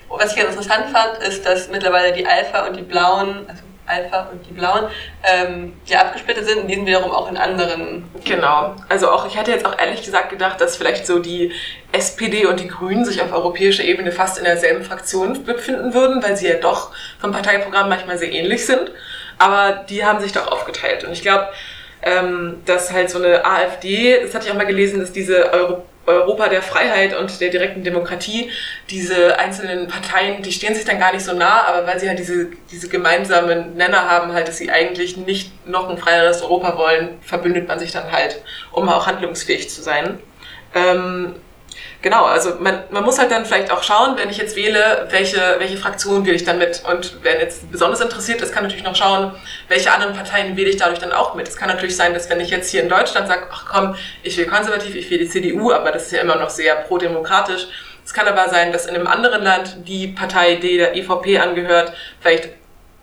Was 0.09 0.31
ich 0.31 0.37
ganz 0.37 0.51
interessant 0.51 0.87
fand, 0.93 1.19
ist, 1.27 1.45
dass 1.45 1.69
mittlerweile 1.69 2.13
die 2.13 2.27
Alpha 2.27 2.67
und 2.67 2.77
die 2.77 2.83
Blauen, 2.83 3.47
also 3.49 3.63
Alpha 3.87 4.29
und 4.33 4.47
die 4.47 4.53
Blauen, 4.53 4.89
ähm, 5.23 5.75
die 5.89 5.97
abgesplittet 5.97 6.47
sind 6.47 6.69
die 6.69 6.75
sind 6.75 6.87
wiederum 6.87 7.11
auch 7.11 7.31
in 7.31 7.37
anderen. 7.37 8.05
Genau. 8.25 8.75
Also 8.89 9.11
auch, 9.11 9.27
ich 9.27 9.37
hätte 9.37 9.51
jetzt 9.51 9.67
auch 9.67 9.79
ehrlich 9.79 10.03
gesagt 10.03 10.31
gedacht, 10.31 10.61
dass 10.61 10.77
vielleicht 10.77 11.07
so 11.07 11.19
die 11.19 11.53
SPD 11.93 12.47
und 12.47 12.61
die 12.61 12.69
Grünen 12.69 13.05
sich 13.05 13.21
auf 13.23 13.33
europäischer 13.33 13.85
Ebene 13.85 14.13
fast 14.13 14.39
in 14.39 14.45
derselben 14.45 14.85
Fraktion 14.85 15.45
befinden 15.45 15.95
würden, 15.95 16.23
weil 16.23 16.37
sie 16.37 16.49
ja 16.49 16.55
doch 16.55 16.93
vom 17.19 17.33
Parteiprogramm 17.33 17.89
manchmal 17.89 18.19
sehr 18.19 18.33
ähnlich 18.33 18.67
sind. 18.67 18.91
Aber 19.39 19.85
die 19.89 20.05
haben 20.05 20.21
sich 20.21 20.33
doch 20.33 20.51
aufgeteilt. 20.51 21.05
Und 21.05 21.13
ich 21.13 21.23
glaube, 21.23 21.49
ähm, 22.03 22.63
dass 22.67 22.93
halt 22.93 23.11
so 23.11 23.19
eine 23.19 23.45
AfD, 23.45 24.21
das 24.23 24.35
hatte 24.35 24.47
ich 24.47 24.53
auch 24.53 24.57
mal 24.57 24.67
gelesen, 24.67 25.01
dass 25.01 25.13
diese 25.13 25.53
Euro 25.53 25.85
Europa 26.07 26.49
der 26.49 26.63
Freiheit 26.63 27.17
und 27.17 27.41
der 27.41 27.51
direkten 27.51 27.83
Demokratie, 27.83 28.51
diese 28.91 29.39
einzelnen 29.39 29.89
Parteien, 29.89 30.43
die 30.43 30.53
stehen 30.53 30.75
sich 30.75 30.85
dann 30.85 30.99
gar 30.99 31.13
nicht 31.13 31.25
so 31.25 31.33
nah, 31.33 31.63
aber 31.63 31.87
weil 31.87 31.99
sie 31.99 32.09
halt 32.09 32.19
diese, 32.19 32.49
diese 32.71 32.89
gemeinsamen 32.89 33.75
Nenner 33.77 34.09
haben, 34.09 34.33
halt, 34.33 34.49
dass 34.49 34.59
sie 34.59 34.71
eigentlich 34.71 35.17
nicht 35.17 35.67
noch 35.67 35.89
ein 35.89 35.99
freieres 35.99 36.43
Europa 36.43 36.77
wollen, 36.77 37.19
verbündet 37.23 37.69
man 37.69 37.79
sich 37.79 37.93
dann 37.93 38.11
halt, 38.11 38.43
um 38.73 38.89
auch 38.89 39.07
handlungsfähig 39.07 39.71
zu 39.71 39.83
sein. 39.83 40.19
Ähm, 40.75 41.35
genau, 42.05 42.25
also 42.27 42.57
man, 42.61 42.85
man 42.91 43.03
muss 43.03 43.19
halt 43.19 43.33
dann 43.33 43.47
vielleicht 43.47 43.73
auch 43.73 43.83
schauen, 43.83 44.17
wenn 44.17 44.29
ich 44.29 44.37
jetzt 44.37 44.55
wähle, 44.55 45.09
welche, 45.11 45.57
welche 45.59 45.79
Fraktion 45.79 46.25
wähle 46.27 46.37
ich 46.37 46.45
dann 46.45 46.59
mit. 46.59 46.83
Und 46.89 47.17
wer 47.23 47.41
jetzt 47.41 47.73
besonders 47.73 48.01
interessiert 48.01 48.43
ist, 48.43 48.53
kann 48.53 48.63
natürlich 48.63 48.85
noch 48.85 48.95
schauen, 48.95 49.33
welche 49.69 49.91
anderen 49.91 50.15
Parteien 50.15 50.55
wähle 50.57 50.69
ich 50.69 50.77
dadurch 50.77 50.99
dann 50.99 51.13
auch 51.13 51.35
mit. 51.35 51.49
Es 51.49 51.57
kann 51.57 51.69
natürlich 51.69 51.97
sein, 51.97 52.13
dass 52.13 52.29
wenn 52.29 52.41
ich 52.41 52.51
jetzt 52.51 52.71
hier 52.71 52.83
in 52.83 52.91
Deutschland 52.91 53.27
sage, 53.27 53.47
ach 53.51 53.65
komm, 53.67 53.97
ich 54.23 54.37
will 54.37 54.47
konservativ, 54.47 54.95
ich 54.95 55.11
will 55.11 55.19
die 55.19 55.29
CDU, 55.29 55.73
aber 55.73 55.91
das 55.91 56.05
ist 56.05 56.13
ja 56.13 56.21
immer 56.21 56.37
noch 56.37 56.51
sehr 56.51 56.75
pro-demokratisch. 56.77 57.67
Es 58.05 58.13
kann 58.13 58.29
aber 58.29 58.51
sein, 58.51 58.71
dass 58.71 58.85
in 58.85 58.95
einem 58.95 59.07
anderen 59.07 59.43
Land 59.43 59.89
die 59.89 60.09
Partei, 60.09 60.57
die 60.57 60.77
der 60.77 60.95
EVP 60.95 61.39
angehört, 61.39 61.95
vielleicht 62.21 62.51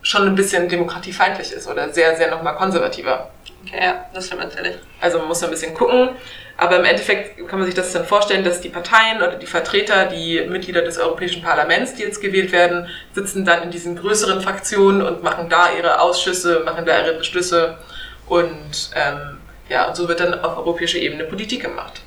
schon 0.02 0.28
ein 0.28 0.36
bisschen 0.36 0.68
demokratiefeindlich 0.68 1.52
ist 1.52 1.66
oder 1.66 1.92
sehr, 1.92 2.16
sehr 2.16 2.30
nochmal 2.30 2.54
konservativer. 2.54 3.30
Okay, 3.66 3.80
ja, 3.82 4.04
das 4.14 4.26
stimmt 4.26 4.42
natürlich. 4.42 4.76
Also 5.00 5.18
man 5.18 5.28
muss 5.28 5.42
ein 5.42 5.50
bisschen 5.50 5.74
gucken. 5.74 6.10
Aber 6.56 6.78
im 6.78 6.84
Endeffekt 6.84 7.36
kann 7.48 7.58
man 7.58 7.66
sich 7.66 7.74
das 7.74 7.92
dann 7.92 8.04
vorstellen, 8.04 8.44
dass 8.44 8.60
die 8.60 8.68
Parteien 8.68 9.18
oder 9.18 9.36
die 9.36 9.46
Vertreter, 9.46 10.06
die 10.06 10.42
Mitglieder 10.48 10.82
des 10.82 10.98
Europäischen 10.98 11.42
Parlaments, 11.42 11.94
die 11.94 12.02
jetzt 12.02 12.20
gewählt 12.20 12.52
werden, 12.52 12.88
sitzen 13.14 13.44
dann 13.44 13.62
in 13.62 13.70
diesen 13.70 13.96
größeren 13.96 14.40
Fraktionen 14.42 15.02
und 15.02 15.22
machen 15.22 15.48
da 15.48 15.70
ihre 15.76 16.00
Ausschüsse, 16.00 16.62
machen 16.64 16.84
da 16.84 17.00
ihre 17.00 17.14
Beschlüsse 17.14 17.78
und 18.26 18.90
ähm, 18.94 19.38
ja, 19.68 19.88
und 19.88 19.96
so 19.96 20.08
wird 20.08 20.20
dann 20.20 20.38
auf 20.40 20.58
europäischer 20.58 20.98
Ebene 20.98 21.24
Politik 21.24 21.62
gemacht. 21.62 22.02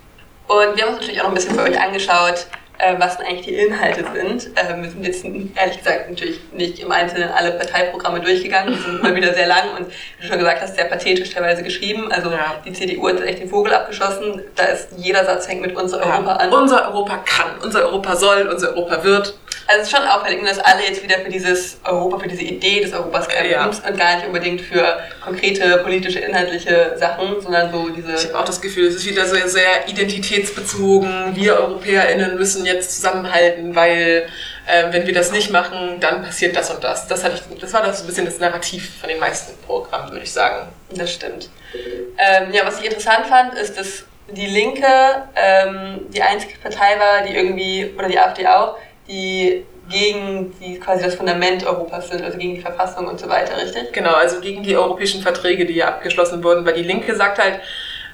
Und 0.48 0.76
wir 0.76 0.84
haben 0.84 0.92
uns 0.92 1.00
natürlich 1.00 1.20
auch 1.22 1.26
noch 1.26 1.32
ein 1.32 1.36
bisschen 1.36 1.56
für 1.56 1.64
euch 1.64 1.80
angeschaut, 1.80 2.46
äh, 2.80 2.96
was 2.98 3.18
denn 3.18 3.28
eigentlich 3.28 3.46
die 3.46 3.56
Inhalte 3.56 4.06
sind. 4.14 4.48
Äh, 4.58 4.82
wir 4.82 4.90
sind 4.90 5.06
jetzt 5.06 5.26
ehrlich 5.26 5.78
gesagt 5.78 6.10
natürlich 6.10 6.40
nicht 6.54 6.80
im 6.80 6.92
Einzelnen 6.92 7.30
alle 7.30 7.52
Parteiprogramme 7.52 8.20
durchgegangen, 8.22 8.74
die 8.74 8.80
sind 8.80 9.00
immer 9.00 9.16
wieder 9.16 9.34
sehr 9.34 9.48
lang 9.48 9.72
und 9.78 9.88
wie 9.88 10.22
du 10.22 10.28
schon 10.28 10.40
gesagt 10.40 10.62
hast, 10.62 10.76
sehr 10.76 10.86
pathetisch 10.86 11.32
teilweise 11.32 11.64
geschrieben. 11.64 12.12
Also 12.12 12.32
ja. 12.32 12.56
die 12.66 12.74
CDU 12.74 13.08
hat 13.10 13.22
echt 13.22 13.40
den 13.40 13.50
Vogel 13.50 13.74
abgeschossen. 13.74 14.42
Da 14.56 14.66
ist 14.66 14.90
jeder 14.98 15.26
Satz 15.26 15.48
hängt 15.48 15.62
mit 15.62 15.76
unser 15.76 16.00
Europa 16.00 16.32
ja. 16.32 16.36
an. 16.38 16.54
Unser 16.54 16.88
Europa 16.90 17.24
kann, 17.26 17.52
unser 17.64 17.86
Europa 17.86 18.16
soll, 18.16 18.48
unser 18.48 18.70
Europa 18.76 19.04
wird. 19.04 19.34
Also 19.68 19.82
es 19.82 19.88
ist 19.88 19.98
schon 19.98 20.08
auffällig, 20.08 20.46
dass 20.46 20.60
alle 20.60 20.84
jetzt 20.88 21.02
wieder 21.04 21.18
für 21.20 21.30
dieses 21.30 21.80
Europa, 21.84 22.20
für 22.20 22.28
diese 22.28 22.44
Idee 22.44 22.82
des 22.82 22.94
Europas 22.94 23.28
kämpfen 23.28 23.52
ja. 23.52 23.66
und 23.66 23.98
gar 23.98 24.16
nicht 24.16 24.28
unbedingt 24.28 24.62
für 24.62 25.00
konkrete 25.24 25.78
politische, 25.78 26.20
inhaltliche 26.20 26.96
Sachen, 26.98 27.42
sondern 27.42 27.72
so 27.72 27.90
diese... 27.90 28.14
Ich 28.14 28.26
habe 28.28 28.40
auch 28.40 28.46
das 28.46 28.62
Gefühl, 28.62 28.88
es 28.88 28.96
ist 28.96 29.08
wieder 29.08 29.26
sehr, 29.26 29.50
sehr 29.50 29.88
identitätsbezogen. 29.88 31.36
Wir 31.36 31.60
EuropäerInnen 31.60 32.36
müssen 32.36 32.65
jetzt 32.66 32.96
zusammenhalten, 32.96 33.76
weil 33.76 34.28
äh, 34.68 34.92
wenn 34.92 35.06
wir 35.06 35.14
das 35.14 35.32
nicht 35.32 35.52
machen, 35.52 36.00
dann 36.00 36.24
passiert 36.24 36.56
das 36.56 36.70
und 36.72 36.84
das. 36.84 37.08
Das, 37.08 37.24
hatte 37.24 37.36
ich, 37.36 37.60
das 37.60 37.74
war 37.74 37.84
das 37.84 38.02
ein 38.02 38.08
bisschen 38.08 38.26
das 38.26 38.40
Narrativ 38.40 39.00
von 39.00 39.10
den 39.10 39.20
meisten 39.20 39.54
Programmen, 39.66 40.12
würde 40.12 40.24
ich 40.24 40.32
sagen. 40.32 40.68
Das 40.92 41.12
stimmt. 41.12 41.50
Ähm, 42.18 42.54
ja, 42.54 42.66
was 42.66 42.80
ich 42.80 42.86
interessant 42.86 43.28
fand, 43.28 43.56
ist, 43.56 43.78
dass 43.78 44.06
die 44.30 44.48
Linke 44.48 44.88
ähm, 45.36 46.06
die 46.10 46.22
einzige 46.22 46.58
Partei 46.60 47.00
war, 47.00 47.28
die 47.28 47.36
irgendwie, 47.36 47.94
oder 47.98 48.08
die 48.08 48.20
AfD 48.20 48.48
auch, 48.48 48.78
die 49.08 49.66
gegen 49.90 50.54
die 50.60 50.80
quasi 50.80 51.04
das 51.04 51.16
Fundament 51.16 51.64
Europas 51.64 52.10
sind, 52.10 52.24
also 52.24 52.38
gegen 52.38 52.56
die 52.56 52.62
Verfassung 52.62 53.08
und 53.08 53.20
so 53.20 53.30
weiter, 53.30 53.56
richtig? 53.58 53.94
Genau, 53.94 54.14
also 54.14 54.40
gegen 54.40 54.64
die 54.64 54.76
europäischen 54.76 55.22
Verträge, 55.22 55.66
die 55.66 55.76
ja 55.76 55.90
abgeschlossen 55.90 56.44
wurden, 56.44 56.66
weil 56.66 56.74
die 56.74 56.82
Linke 56.82 57.16
sagt 57.16 57.38
halt, 57.38 57.60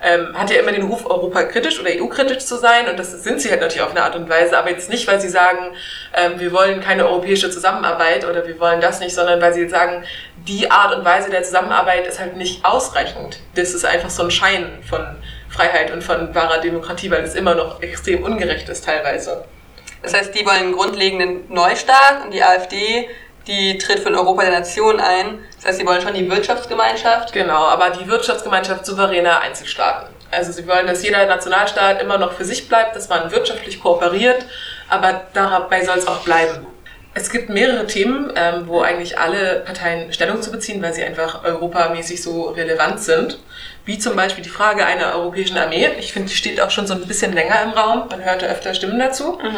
ähm, 0.04 0.38
hat 0.38 0.50
ja 0.50 0.60
immer 0.60 0.72
den 0.72 0.84
Ruf, 0.84 1.06
europakritisch 1.06 1.80
oder 1.80 1.90
EU-kritisch 1.92 2.46
zu 2.46 2.58
sein 2.58 2.90
und 2.90 2.98
das 2.98 3.12
sind 3.24 3.40
sie 3.40 3.50
halt 3.52 3.62
natürlich 3.62 3.84
auf 3.84 3.92
eine 3.92 4.04
Art 4.04 4.16
und 4.16 4.28
Weise, 4.30 4.58
aber 4.58 4.72
jetzt 4.72 4.90
nicht, 4.90 5.08
weil 5.08 5.22
sie 5.22 5.30
sagen, 5.30 5.76
ähm, 6.16 6.40
wir 6.40 6.52
wollen 6.52 6.82
keine 6.82 7.08
europäische 7.08 7.52
Zusammenarbeit 7.52 8.26
oder 8.26 8.48
wir 8.48 8.60
wollen 8.60 8.82
das 8.82 9.00
nicht, 9.00 9.14
sondern 9.14 9.42
weil 9.42 9.54
sie 9.54 9.70
sagen, 9.70 10.04
die 10.48 10.72
Art 10.72 10.96
und 10.96 11.06
Weise 11.06 11.30
der 11.30 11.44
Zusammenarbeit 11.44 12.08
ist 12.08 12.20
halt 12.20 12.36
nicht 12.36 12.66
ausreichend. 12.66 13.40
Das 13.56 13.74
ist 13.74 13.86
einfach 13.86 14.10
so 14.10 14.24
ein 14.24 14.32
Schein 14.32 14.80
von 14.90 15.06
Freiheit 15.50 15.92
und 15.92 16.04
von 16.04 16.34
wahrer 16.34 16.60
Demokratie, 16.60 17.12
weil 17.12 17.24
es 17.24 17.36
immer 17.36 17.54
noch 17.54 17.82
extrem 17.82 18.24
ungerecht 18.24 18.70
ist 18.70 18.86
teilweise. 18.86 19.46
Das 20.02 20.14
heißt, 20.14 20.34
die 20.34 20.46
wollen 20.46 20.58
einen 20.58 20.72
grundlegenden 20.74 21.44
Neustart 21.54 22.26
und 22.26 22.34
die 22.34 22.42
AfD, 22.42 23.08
die 23.46 23.78
tritt 23.78 24.00
für 24.00 24.10
ein 24.10 24.16
Europa 24.16 24.42
der 24.44 24.52
Nationen 24.60 25.00
ein. 25.00 25.40
Das 25.62 25.70
heißt, 25.70 25.80
sie 25.80 25.86
wollen 25.86 26.02
schon 26.02 26.16
die 26.16 26.30
Wirtschaftsgemeinschaft. 26.30 27.34
Genau, 27.34 27.66
aber 27.66 27.92
die 27.92 28.08
Wirtschaftsgemeinschaft 28.08 28.84
souveräner 28.84 29.42
Einzelstaaten. 29.42 30.08
Also 30.32 30.52
sie 30.52 30.68
wollen, 30.68 30.88
dass 30.88 31.04
jeder 31.04 31.26
Nationalstaat 31.28 32.02
immer 32.02 32.18
noch 32.18 32.34
für 32.34 32.46
sich 32.46 32.68
bleibt, 32.68 32.96
dass 32.96 33.10
man 33.10 33.32
wirtschaftlich 33.32 33.82
kooperiert, 33.82 34.46
aber 34.90 35.22
dabei 35.34 35.86
soll 35.86 35.98
es 35.98 36.08
auch 36.08 36.22
bleiben. 36.22 36.66
Es 37.14 37.30
gibt 37.30 37.50
mehrere 37.50 37.86
Themen, 37.88 38.32
ähm, 38.38 38.68
wo 38.68 38.82
eigentlich 38.82 39.20
alle 39.20 39.64
Parteien 39.66 40.14
Stellung 40.14 40.42
zu 40.42 40.50
beziehen, 40.50 40.82
weil 40.82 40.94
sie 40.94 41.04
einfach 41.04 41.44
europamäßig 41.44 42.24
so 42.24 42.44
relevant 42.44 43.02
sind. 43.02 43.38
Wie 43.84 44.00
zum 44.00 44.16
Beispiel 44.16 44.44
die 44.44 44.50
Frage 44.50 44.86
einer 44.86 45.14
europäischen 45.16 45.58
Armee. 45.58 45.90
Ich 46.00 46.14
finde, 46.14 46.30
die 46.30 46.36
steht 46.36 46.62
auch 46.62 46.72
schon 46.72 46.88
so 46.88 46.94
ein 46.94 47.06
bisschen 47.06 47.34
länger 47.34 47.62
im 47.64 47.72
Raum. 47.72 48.08
Man 48.10 48.24
hörte 48.24 48.48
öfter 48.48 48.74
Stimmen 48.74 48.98
dazu. 48.98 49.40
Mhm. 49.44 49.58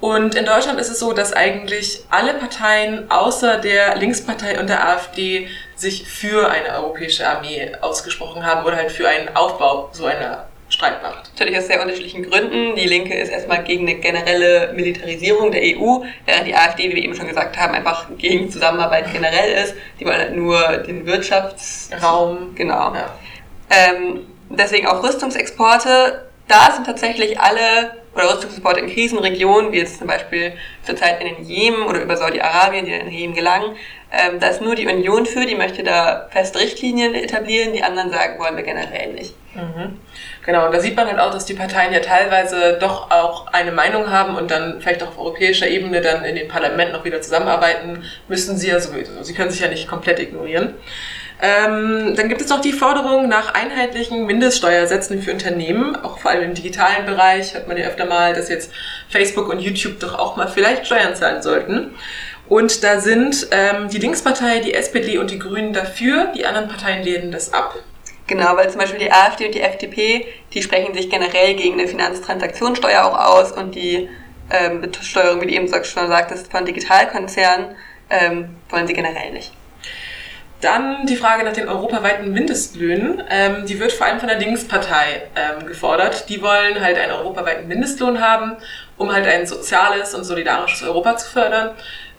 Und 0.00 0.36
in 0.36 0.44
Deutschland 0.44 0.78
ist 0.78 0.90
es 0.90 1.00
so, 1.00 1.12
dass 1.12 1.32
eigentlich 1.32 2.04
alle 2.08 2.34
Parteien 2.34 3.10
außer 3.10 3.58
der 3.58 3.96
Linkspartei 3.96 4.60
und 4.60 4.68
der 4.68 4.88
AfD 4.88 5.48
sich 5.74 6.06
für 6.06 6.48
eine 6.48 6.76
europäische 6.76 7.28
Armee 7.28 7.72
ausgesprochen 7.80 8.46
haben 8.46 8.64
oder 8.64 8.76
halt 8.76 8.92
für 8.92 9.08
einen 9.08 9.34
Aufbau 9.34 9.90
so 9.92 10.06
einer 10.06 10.46
Streitmacht. 10.68 11.30
Natürlich 11.32 11.58
aus 11.58 11.66
sehr 11.66 11.80
unterschiedlichen 11.80 12.28
Gründen. 12.30 12.76
Die 12.76 12.86
Linke 12.86 13.14
ist 13.14 13.30
erstmal 13.30 13.64
gegen 13.64 13.88
eine 13.88 13.98
generelle 13.98 14.72
Militarisierung 14.74 15.50
der 15.50 15.62
EU, 15.62 16.04
während 16.26 16.46
die 16.46 16.54
AfD, 16.54 16.90
wie 16.90 16.96
wir 16.96 17.02
eben 17.02 17.14
schon 17.14 17.26
gesagt 17.26 17.56
haben, 17.56 17.74
einfach 17.74 18.06
gegen 18.18 18.50
Zusammenarbeit 18.50 19.10
generell 19.12 19.64
ist. 19.64 19.74
Die 19.98 20.04
wollen 20.04 20.18
halt 20.18 20.36
nur 20.36 20.60
den 20.78 21.06
Wirtschaftsraum. 21.06 22.54
Genau. 22.54 22.94
Ja. 22.94 23.06
Ähm, 23.70 24.26
deswegen 24.50 24.86
auch 24.86 25.02
Rüstungsexporte. 25.02 26.28
Da 26.48 26.72
sind 26.72 26.86
tatsächlich 26.86 27.40
alle 27.40 27.92
oder 28.18 28.34
Rüstungsexporte 28.34 28.80
in 28.80 28.88
Krisenregionen, 28.88 29.72
wie 29.72 29.78
jetzt 29.78 29.98
zum 29.98 30.08
Beispiel 30.08 30.52
zurzeit 30.82 31.22
in 31.22 31.36
den 31.36 31.44
Jemen 31.44 31.82
oder 31.84 32.02
über 32.02 32.16
Saudi-Arabien, 32.16 32.84
die 32.84 32.92
in 32.92 33.06
den 33.06 33.12
Jemen 33.12 33.34
gelangen. 33.34 33.76
Ähm, 34.10 34.40
da 34.40 34.48
ist 34.48 34.60
nur 34.60 34.74
die 34.74 34.86
Union 34.86 35.26
für, 35.26 35.44
die 35.46 35.54
möchte 35.54 35.82
da 35.82 36.28
feste 36.30 36.58
Richtlinien 36.58 37.14
etablieren, 37.14 37.72
die 37.72 37.82
anderen 37.82 38.10
sagen, 38.10 38.38
wollen 38.38 38.56
wir 38.56 38.64
generell 38.64 39.12
nicht. 39.12 39.34
Mhm. 39.54 39.98
Genau, 40.44 40.66
und 40.66 40.74
da 40.74 40.80
sieht 40.80 40.96
man 40.96 41.06
halt 41.06 41.18
auch, 41.18 41.30
dass 41.30 41.44
die 41.44 41.54
Parteien 41.54 41.92
ja 41.92 42.00
teilweise 42.00 42.78
doch 42.80 43.10
auch 43.10 43.48
eine 43.48 43.70
Meinung 43.70 44.10
haben 44.10 44.36
und 44.36 44.50
dann 44.50 44.80
vielleicht 44.80 45.02
auch 45.02 45.08
auf 45.08 45.18
europäischer 45.18 45.68
Ebene 45.68 46.00
dann 46.00 46.24
in 46.24 46.36
den 46.36 46.48
Parlamenten 46.48 46.94
noch 46.94 47.04
wieder 47.04 47.20
zusammenarbeiten 47.20 48.02
müssen 48.28 48.56
sie 48.56 48.68
ja 48.68 48.80
sowieso. 48.80 49.22
Sie 49.22 49.34
können 49.34 49.50
sich 49.50 49.60
ja 49.60 49.68
nicht 49.68 49.86
komplett 49.86 50.18
ignorieren. 50.18 50.74
Ähm, 51.40 52.14
dann 52.16 52.28
gibt 52.28 52.40
es 52.40 52.48
noch 52.48 52.60
die 52.60 52.72
Forderung 52.72 53.28
nach 53.28 53.54
einheitlichen 53.54 54.26
Mindeststeuersätzen 54.26 55.22
für 55.22 55.32
Unternehmen, 55.32 55.94
auch 55.94 56.18
vor 56.18 56.32
allem 56.32 56.42
im 56.42 56.54
digitalen 56.54 57.06
Bereich 57.06 57.54
hört 57.54 57.68
man 57.68 57.76
ja 57.76 57.86
öfter 57.86 58.06
mal, 58.06 58.34
dass 58.34 58.48
jetzt 58.48 58.72
Facebook 59.08 59.48
und 59.48 59.60
YouTube 59.60 60.00
doch 60.00 60.18
auch 60.18 60.36
mal 60.36 60.48
vielleicht 60.48 60.86
Steuern 60.86 61.14
zahlen 61.14 61.42
sollten. 61.42 61.94
Und 62.48 62.82
da 62.82 63.00
sind 63.00 63.48
ähm, 63.52 63.88
die 63.88 63.98
Linkspartei, 63.98 64.60
die 64.60 64.74
SPD 64.74 65.18
und 65.18 65.30
die 65.30 65.38
Grünen 65.38 65.72
dafür, 65.72 66.32
die 66.34 66.46
anderen 66.46 66.68
Parteien 66.68 67.04
lehnen 67.04 67.30
das 67.30 67.52
ab. 67.52 67.74
Genau, 68.26 68.56
weil 68.56 68.68
zum 68.70 68.80
Beispiel 68.80 68.98
die 68.98 69.12
AfD 69.12 69.46
und 69.46 69.54
die 69.54 69.60
FDP, 69.60 70.26
die 70.52 70.62
sprechen 70.62 70.94
sich 70.94 71.08
generell 71.08 71.54
gegen 71.54 71.78
eine 71.78 71.88
Finanztransaktionssteuer 71.88 73.04
auch 73.04 73.18
aus 73.18 73.52
und 73.52 73.74
die 73.74 74.08
ähm, 74.50 74.80
Besteuerung, 74.80 75.40
wie 75.40 75.46
du 75.46 75.52
eben 75.52 75.68
schon 75.84 76.08
sagtest, 76.08 76.50
von 76.50 76.64
Digitalkonzernen 76.64 77.76
ähm, 78.10 78.56
wollen 78.70 78.86
sie 78.86 78.94
generell 78.94 79.32
nicht. 79.32 79.52
Dann 80.60 81.06
die 81.06 81.16
Frage 81.16 81.44
nach 81.44 81.52
den 81.52 81.68
europaweiten 81.68 82.32
Mindestlöhnen. 82.32 83.22
Ähm, 83.30 83.64
die 83.66 83.78
wird 83.78 83.92
vor 83.92 84.06
allem 84.08 84.18
von 84.18 84.28
der 84.28 84.38
Linkspartei 84.38 85.22
ähm, 85.36 85.66
gefordert. 85.66 86.28
Die 86.28 86.42
wollen 86.42 86.80
halt 86.80 86.98
einen 86.98 87.12
europaweiten 87.12 87.68
Mindestlohn 87.68 88.20
haben, 88.20 88.56
um 88.96 89.12
halt 89.12 89.26
ein 89.26 89.46
soziales 89.46 90.14
und 90.14 90.24
solidarisches 90.24 90.82
Europa 90.82 91.16
zu 91.16 91.30
fördern. 91.30 91.70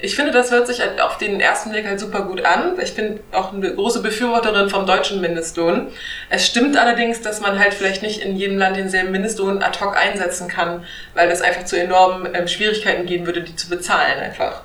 Ich 0.02 0.16
finde, 0.16 0.32
das 0.32 0.50
hört 0.52 0.68
sich 0.68 0.80
halt 0.80 1.02
auf 1.02 1.18
den 1.18 1.42
ersten 1.42 1.72
Blick 1.72 1.86
halt 1.86 2.00
super 2.00 2.22
gut 2.22 2.46
an. 2.46 2.80
Ich 2.82 2.96
bin 2.96 3.20
auch 3.34 3.52
eine 3.52 3.76
große 3.76 4.02
Befürworterin 4.02 4.70
vom 4.70 4.86
deutschen 4.86 5.20
Mindestlohn. 5.20 5.88
Es 6.30 6.48
stimmt 6.48 6.78
allerdings, 6.78 7.22
dass 7.22 7.42
man 7.42 7.60
halt 7.60 7.74
vielleicht 7.74 8.02
nicht 8.02 8.22
in 8.22 8.38
jedem 8.38 8.58
Land 8.58 8.78
denselben 8.78 9.12
Mindestlohn 9.12 9.62
ad 9.62 9.82
hoc 9.82 9.98
einsetzen 9.98 10.48
kann, 10.48 10.86
weil 11.14 11.28
das 11.28 11.42
einfach 11.42 11.66
zu 11.66 11.78
enormen 11.78 12.34
ähm, 12.34 12.48
Schwierigkeiten 12.48 13.06
geben 13.06 13.26
würde, 13.26 13.42
die 13.42 13.58
zu 13.58 13.68
bezahlen 13.68 14.18
einfach. 14.20 14.62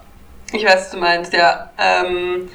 Ich 0.53 0.65
weiß, 0.65 0.77
was 0.77 0.91
du 0.91 0.99
meinst, 0.99 1.33
ja. 1.33 1.73
Ähm, 1.79 2.49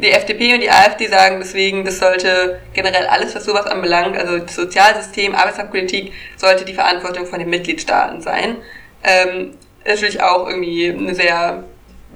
die 0.00 0.10
FDP 0.10 0.54
und 0.54 0.60
die 0.60 0.70
AfD 0.70 1.06
sagen 1.06 1.38
deswegen, 1.40 1.84
das 1.84 1.98
sollte 1.98 2.60
generell 2.74 3.06
alles, 3.06 3.34
was 3.34 3.44
sowas 3.44 3.66
anbelangt, 3.66 4.16
also 4.16 4.38
das 4.38 4.54
Sozialsystem, 4.54 5.34
Arbeitsmarktpolitik, 5.34 6.12
sollte 6.36 6.64
die 6.64 6.74
Verantwortung 6.74 7.26
von 7.26 7.38
den 7.38 7.48
Mitgliedstaaten 7.48 8.20
sein. 8.20 8.56
Ähm, 9.02 9.52
ist 9.84 10.02
natürlich 10.02 10.22
auch 10.22 10.48
irgendwie 10.48 10.90
eine 10.90 11.14
sehr, 11.14 11.64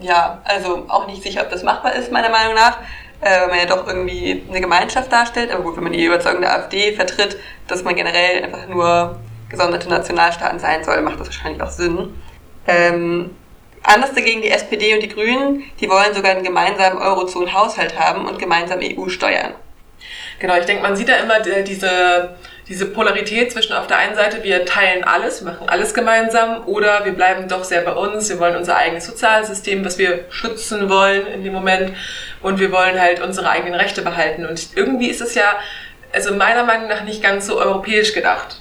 ja, 0.00 0.42
also 0.44 0.84
auch 0.88 1.06
nicht 1.06 1.22
sicher, 1.22 1.42
ob 1.42 1.50
das 1.50 1.62
machbar 1.62 1.94
ist, 1.94 2.12
meiner 2.12 2.28
Meinung 2.28 2.54
nach, 2.54 2.78
äh, 3.20 3.40
weil 3.40 3.48
man 3.48 3.58
ja 3.58 3.66
doch 3.66 3.86
irgendwie 3.86 4.42
eine 4.48 4.60
Gemeinschaft 4.60 5.10
darstellt. 5.10 5.50
Aber 5.52 5.62
gut, 5.62 5.76
wenn 5.76 5.84
man 5.84 5.92
die 5.92 6.04
Überzeugung 6.04 6.40
der 6.42 6.54
AfD 6.54 6.92
vertritt, 6.92 7.38
dass 7.68 7.84
man 7.84 7.94
generell 7.94 8.44
einfach 8.44 8.66
nur 8.66 9.20
gesonderte 9.48 9.88
Nationalstaaten 9.88 10.58
sein 10.58 10.84
soll, 10.84 11.00
macht 11.02 11.20
das 11.20 11.28
wahrscheinlich 11.28 11.62
auch 11.62 11.70
Sinn. 11.70 12.14
Ähm, 12.66 13.36
Anders 13.82 14.12
dagegen 14.12 14.42
die 14.42 14.50
SPD 14.50 14.94
und 14.94 15.02
die 15.02 15.08
Grünen, 15.08 15.64
die 15.80 15.88
wollen 15.88 16.14
sogar 16.14 16.32
einen 16.32 16.44
gemeinsamen 16.44 16.98
Eurozonen-Haushalt 16.98 17.98
haben 17.98 18.26
und 18.26 18.38
gemeinsam 18.38 18.80
EU-Steuern. 18.82 19.54
Genau, 20.38 20.56
ich 20.56 20.64
denke, 20.64 20.82
man 20.82 20.96
sieht 20.96 21.08
da 21.08 21.16
immer 21.16 21.40
diese, 21.40 22.36
diese 22.68 22.86
Polarität 22.86 23.52
zwischen 23.52 23.74
auf 23.74 23.86
der 23.86 23.98
einen 23.98 24.14
Seite, 24.14 24.42
wir 24.42 24.64
teilen 24.64 25.04
alles, 25.04 25.42
machen 25.42 25.68
alles 25.68 25.92
gemeinsam, 25.92 26.66
oder 26.66 27.04
wir 27.04 27.12
bleiben 27.12 27.48
doch 27.48 27.64
sehr 27.64 27.82
bei 27.82 27.92
uns, 27.92 28.28
wir 28.30 28.38
wollen 28.38 28.56
unser 28.56 28.76
eigenes 28.76 29.06
Sozialsystem, 29.06 29.84
was 29.84 29.98
wir 29.98 30.24
schützen 30.30 30.88
wollen 30.88 31.26
in 31.26 31.44
dem 31.44 31.52
Moment, 31.52 31.94
und 32.42 32.58
wir 32.58 32.72
wollen 32.72 32.98
halt 32.98 33.20
unsere 33.20 33.50
eigenen 33.50 33.74
Rechte 33.74 34.02
behalten. 34.02 34.46
Und 34.46 34.70
irgendwie 34.76 35.08
ist 35.08 35.20
es 35.20 35.34
ja, 35.34 35.56
also 36.12 36.34
meiner 36.34 36.64
Meinung 36.64 36.88
nach 36.88 37.04
nicht 37.04 37.22
ganz 37.22 37.46
so 37.46 37.58
europäisch 37.58 38.14
gedacht. 38.14 38.60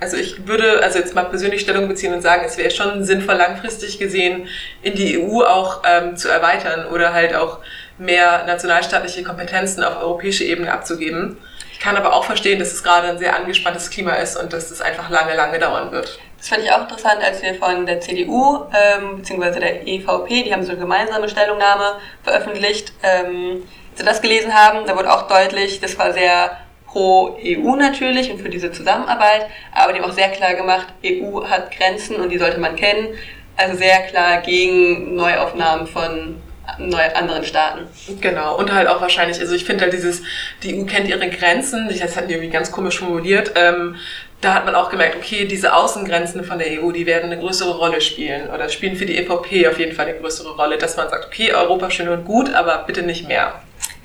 Also 0.00 0.16
ich 0.16 0.46
würde 0.46 0.82
also 0.82 0.98
jetzt 0.98 1.14
mal 1.14 1.24
persönlich 1.24 1.60
Stellung 1.60 1.86
beziehen 1.86 2.14
und 2.14 2.22
sagen, 2.22 2.42
es 2.46 2.56
wäre 2.56 2.70
schon 2.70 3.04
sinnvoll, 3.04 3.34
langfristig 3.34 3.98
gesehen 3.98 4.48
in 4.82 4.94
die 4.94 5.18
EU 5.18 5.42
auch 5.42 5.82
ähm, 5.84 6.16
zu 6.16 6.28
erweitern 6.28 6.86
oder 6.86 7.12
halt 7.12 7.34
auch 7.34 7.58
mehr 7.98 8.44
nationalstaatliche 8.46 9.22
Kompetenzen 9.22 9.84
auf 9.84 10.02
europäische 10.02 10.44
Ebene 10.44 10.72
abzugeben. 10.72 11.36
Ich 11.72 11.80
kann 11.80 11.96
aber 11.96 12.14
auch 12.14 12.24
verstehen, 12.24 12.58
dass 12.58 12.72
es 12.72 12.82
gerade 12.82 13.08
ein 13.08 13.18
sehr 13.18 13.36
angespanntes 13.36 13.90
Klima 13.90 14.14
ist 14.14 14.36
und 14.36 14.52
dass 14.52 14.70
es 14.70 14.80
einfach 14.80 15.10
lange, 15.10 15.34
lange 15.34 15.58
dauern 15.58 15.92
wird. 15.92 16.18
Das 16.38 16.48
fand 16.48 16.64
ich 16.64 16.72
auch 16.72 16.80
interessant, 16.80 17.22
als 17.22 17.42
wir 17.42 17.54
von 17.54 17.84
der 17.84 18.00
CDU 18.00 18.64
ähm, 18.72 19.18
bzw. 19.18 19.60
der 19.60 19.86
EVP, 19.86 20.44
die 20.44 20.52
haben 20.52 20.62
so 20.62 20.70
eine 20.70 20.80
gemeinsame 20.80 21.28
Stellungnahme 21.28 21.96
veröffentlicht, 22.22 22.94
ähm, 23.02 23.62
als 23.92 23.98
wir 23.98 24.06
das 24.06 24.22
gelesen 24.22 24.54
haben, 24.54 24.86
da 24.86 24.96
wurde 24.96 25.12
auch 25.12 25.28
deutlich, 25.28 25.80
das 25.80 25.98
war 25.98 26.14
sehr 26.14 26.56
pro 26.90 27.38
EU 27.44 27.76
natürlich 27.76 28.30
und 28.30 28.40
für 28.40 28.48
diese 28.48 28.72
Zusammenarbeit, 28.72 29.46
aber 29.72 29.92
die 29.92 30.00
haben 30.00 30.10
auch 30.10 30.14
sehr 30.14 30.30
klar 30.30 30.54
gemacht, 30.54 30.86
EU 31.04 31.44
hat 31.44 31.70
Grenzen 31.76 32.16
und 32.16 32.30
die 32.30 32.38
sollte 32.38 32.58
man 32.58 32.76
kennen. 32.76 33.08
Also 33.56 33.76
sehr 33.76 34.00
klar 34.06 34.40
gegen 34.40 35.14
Neuaufnahmen 35.14 35.86
von 35.86 36.36
neue, 36.78 37.14
anderen 37.14 37.44
Staaten. 37.44 37.86
Genau, 38.20 38.56
und 38.56 38.72
halt 38.72 38.88
auch 38.88 39.00
wahrscheinlich, 39.00 39.40
also 39.40 39.54
ich 39.54 39.64
finde 39.64 39.84
halt 39.84 39.92
dieses, 39.92 40.22
die 40.62 40.78
EU 40.78 40.84
kennt 40.84 41.08
ihre 41.08 41.28
Grenzen, 41.28 41.88
das 41.88 42.16
hatten 42.16 42.28
die 42.28 42.34
irgendwie 42.34 42.50
ganz 42.50 42.72
komisch 42.72 42.98
formuliert, 42.98 43.52
ähm, 43.56 43.96
da 44.40 44.54
hat 44.54 44.64
man 44.64 44.74
auch 44.74 44.88
gemerkt, 44.88 45.16
okay, 45.16 45.44
diese 45.44 45.74
Außengrenzen 45.74 46.44
von 46.44 46.58
der 46.58 46.82
EU, 46.82 46.92
die 46.92 47.04
werden 47.04 47.30
eine 47.30 47.38
größere 47.38 47.76
Rolle 47.76 48.00
spielen 48.00 48.48
oder 48.48 48.68
spielen 48.70 48.96
für 48.96 49.04
die 49.04 49.18
EVP 49.18 49.68
auf 49.68 49.78
jeden 49.78 49.94
Fall 49.94 50.06
eine 50.06 50.18
größere 50.18 50.56
Rolle, 50.56 50.78
dass 50.78 50.96
man 50.96 51.10
sagt, 51.10 51.26
okay, 51.26 51.52
Europa 51.52 51.90
schön 51.90 52.08
und 52.08 52.24
gut, 52.24 52.54
aber 52.54 52.84
bitte 52.86 53.02
nicht 53.02 53.28
mehr. 53.28 53.60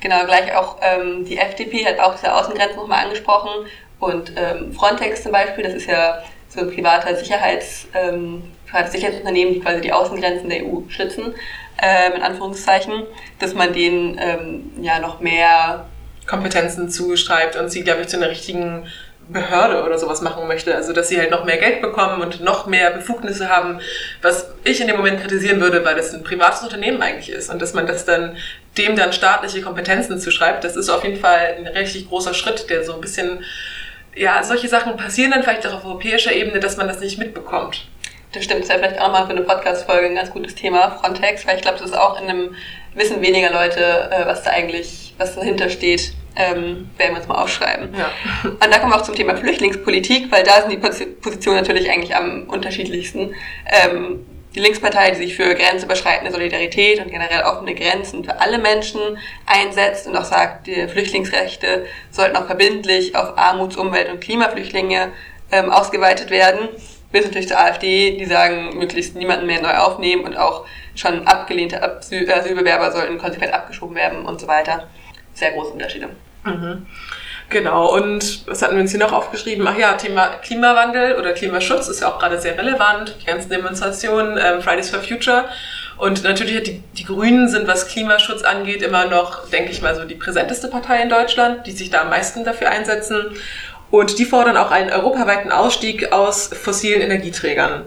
Genau, 0.06 0.24
gleich 0.24 0.54
auch 0.54 0.76
ähm, 0.82 1.24
die 1.24 1.36
FDP 1.36 1.84
hat 1.84 1.98
auch 1.98 2.14
diese 2.14 2.32
Außengrenzen 2.32 2.76
nochmal 2.76 3.06
angesprochen 3.06 3.66
und 3.98 4.34
ähm, 4.36 4.72
Frontex 4.72 5.24
zum 5.24 5.32
Beispiel, 5.32 5.64
das 5.64 5.74
ist 5.74 5.88
ja 5.88 6.22
so 6.48 6.60
ein 6.60 6.72
privater 6.72 7.16
Sicherheits, 7.16 7.88
ähm, 7.92 8.44
Sicherheitsunternehmen, 8.88 9.54
die 9.54 9.60
quasi 9.60 9.80
die 9.80 9.92
Außengrenzen 9.92 10.48
der 10.48 10.64
EU 10.64 10.82
schützen, 10.90 11.34
äh, 11.82 12.14
in 12.14 12.22
Anführungszeichen, 12.22 13.02
dass 13.40 13.54
man 13.54 13.72
denen 13.72 14.16
ähm, 14.22 14.70
ja 14.80 15.00
noch 15.00 15.18
mehr 15.18 15.86
Kompetenzen 16.28 16.88
zuschreibt 16.88 17.56
und 17.56 17.70
sie, 17.70 17.82
glaube 17.82 18.02
ich, 18.02 18.06
zu 18.06 18.16
einer 18.16 18.30
richtigen 18.30 18.86
Behörde 19.28 19.82
oder 19.82 19.98
sowas 19.98 20.20
machen 20.20 20.46
möchte. 20.46 20.74
Also, 20.74 20.92
dass 20.92 21.08
sie 21.08 21.18
halt 21.18 21.30
noch 21.30 21.44
mehr 21.44 21.56
Geld 21.56 21.82
bekommen 21.82 22.22
und 22.22 22.42
noch 22.42 22.66
mehr 22.66 22.90
Befugnisse 22.92 23.48
haben, 23.48 23.80
was 24.22 24.50
ich 24.62 24.80
in 24.80 24.86
dem 24.86 24.96
Moment 24.96 25.20
kritisieren 25.20 25.60
würde, 25.60 25.84
weil 25.84 25.96
das 25.96 26.14
ein 26.14 26.22
privates 26.22 26.62
Unternehmen 26.62 27.02
eigentlich 27.02 27.30
ist. 27.30 27.50
Und 27.50 27.60
dass 27.60 27.74
man 27.74 27.86
das 27.86 28.04
dann, 28.04 28.36
dem 28.78 28.96
dann 28.96 29.12
staatliche 29.12 29.62
Kompetenzen 29.62 30.18
zuschreibt, 30.18 30.64
das 30.64 30.76
ist 30.76 30.88
auf 30.88 31.04
jeden 31.04 31.20
Fall 31.20 31.56
ein 31.58 31.66
richtig 31.66 32.08
großer 32.08 32.34
Schritt, 32.34 32.68
der 32.70 32.84
so 32.84 32.94
ein 32.94 33.00
bisschen, 33.00 33.44
ja, 34.14 34.42
solche 34.42 34.68
Sachen 34.68 34.96
passieren 34.96 35.30
dann 35.30 35.42
vielleicht 35.42 35.66
auch 35.66 35.74
auf 35.74 35.84
europäischer 35.84 36.32
Ebene, 36.32 36.60
dass 36.60 36.76
man 36.76 36.88
das 36.88 37.00
nicht 37.00 37.18
mitbekommt. 37.18 37.86
Das 38.32 38.44
stimmt, 38.44 38.62
das 38.62 38.68
wäre 38.68 38.80
vielleicht 38.80 39.00
auch 39.00 39.10
mal 39.10 39.24
für 39.24 39.30
eine 39.30 39.42
Podcast-Folge 39.42 40.08
ein 40.08 40.14
ganz 40.14 40.30
gutes 40.30 40.54
Thema, 40.54 40.98
Frontex, 41.00 41.46
weil 41.46 41.56
ich 41.56 41.62
glaube, 41.62 41.78
das 41.78 41.90
ist 41.90 41.96
auch 41.96 42.20
in 42.20 42.28
einem, 42.28 42.54
wissen 42.94 43.22
weniger 43.22 43.50
Leute, 43.50 44.10
äh, 44.10 44.26
was 44.26 44.42
da 44.42 44.50
eigentlich, 44.50 45.14
was 45.18 45.34
dahinter 45.34 45.70
steht 45.70 46.12
ähm, 46.36 46.90
werden 46.98 47.14
wir 47.14 47.16
uns 47.16 47.28
mal 47.28 47.42
aufschreiben. 47.42 47.88
Ja. 47.96 48.10
Und 48.50 48.62
da 48.70 48.78
kommen 48.78 48.92
wir 48.92 48.96
auch 48.96 49.02
zum 49.02 49.14
Thema 49.14 49.36
Flüchtlingspolitik, 49.36 50.30
weil 50.30 50.44
da 50.44 50.60
sind 50.60 50.72
die 50.72 50.76
Positionen 50.76 51.58
natürlich 51.58 51.90
eigentlich 51.90 52.14
am 52.14 52.44
unterschiedlichsten. 52.44 53.34
Ähm, 53.66 54.26
die 54.56 54.60
Linkspartei, 54.60 55.10
die 55.10 55.18
sich 55.18 55.36
für 55.36 55.54
grenzüberschreitende 55.54 56.32
Solidarität 56.32 57.04
und 57.04 57.10
generell 57.10 57.42
offene 57.42 57.74
Grenzen 57.74 58.24
für 58.24 58.40
alle 58.40 58.58
Menschen 58.58 59.18
einsetzt 59.44 60.06
und 60.06 60.16
auch 60.16 60.24
sagt, 60.24 60.66
die 60.66 60.88
Flüchtlingsrechte 60.88 61.84
sollten 62.10 62.36
auch 62.36 62.46
verbindlich 62.46 63.14
auf 63.14 63.36
Armuts-, 63.36 63.76
Umwelt- 63.76 64.10
und 64.10 64.20
Klimaflüchtlinge 64.20 65.12
ähm, 65.52 65.70
ausgeweitet 65.70 66.30
werden. 66.30 66.70
Bis 67.12 67.26
natürlich 67.26 67.48
zur 67.48 67.60
AfD, 67.60 68.16
die 68.16 68.24
sagen, 68.24 68.78
möglichst 68.78 69.14
niemanden 69.14 69.46
mehr 69.46 69.60
neu 69.60 69.74
aufnehmen 69.74 70.24
und 70.24 70.36
auch 70.36 70.66
schon 70.94 71.26
abgelehnte 71.26 71.82
Asylbewerber 71.82 72.90
sollten 72.90 73.18
konsequent 73.18 73.52
abgeschoben 73.52 73.94
werden 73.94 74.24
und 74.24 74.40
so 74.40 74.48
weiter. 74.48 74.88
Sehr 75.34 75.52
große 75.52 75.72
Unterschiede. 75.72 76.08
Mhm. 76.44 76.86
Genau, 77.48 77.94
und 77.94 78.46
was 78.48 78.60
hatten 78.60 78.74
wir 78.74 78.82
uns 78.82 78.90
hier 78.90 78.98
noch 78.98 79.12
aufgeschrieben? 79.12 79.66
Ach 79.68 79.78
ja, 79.78 79.92
Thema 79.92 80.26
Klimawandel 80.42 81.16
oder 81.16 81.32
Klimaschutz 81.32 81.86
ist 81.86 82.00
ja 82.00 82.08
auch 82.08 82.18
gerade 82.18 82.40
sehr 82.40 82.58
relevant. 82.58 83.14
Die 83.20 83.26
ganzen 83.26 83.50
Demonstrationen, 83.50 84.36
ähm, 84.36 84.62
Fridays 84.62 84.90
for 84.90 85.00
Future. 85.00 85.44
Und 85.96 86.24
natürlich 86.24 86.62
die, 86.64 86.82
die 86.98 87.04
Grünen 87.04 87.48
sind, 87.48 87.68
was 87.68 87.86
Klimaschutz 87.86 88.42
angeht, 88.42 88.82
immer 88.82 89.06
noch, 89.06 89.48
denke 89.48 89.70
ich 89.70 89.80
mal, 89.80 89.94
so 89.94 90.04
die 90.04 90.16
präsenteste 90.16 90.68
Partei 90.68 91.00
in 91.02 91.08
Deutschland, 91.08 91.66
die 91.66 91.72
sich 91.72 91.88
da 91.90 92.02
am 92.02 92.10
meisten 92.10 92.44
dafür 92.44 92.70
einsetzen. 92.70 93.36
Und 93.90 94.18
die 94.18 94.24
fordern 94.24 94.56
auch 94.56 94.72
einen 94.72 94.90
europaweiten 94.90 95.52
Ausstieg 95.52 96.12
aus 96.12 96.48
fossilen 96.48 97.00
Energieträgern 97.00 97.84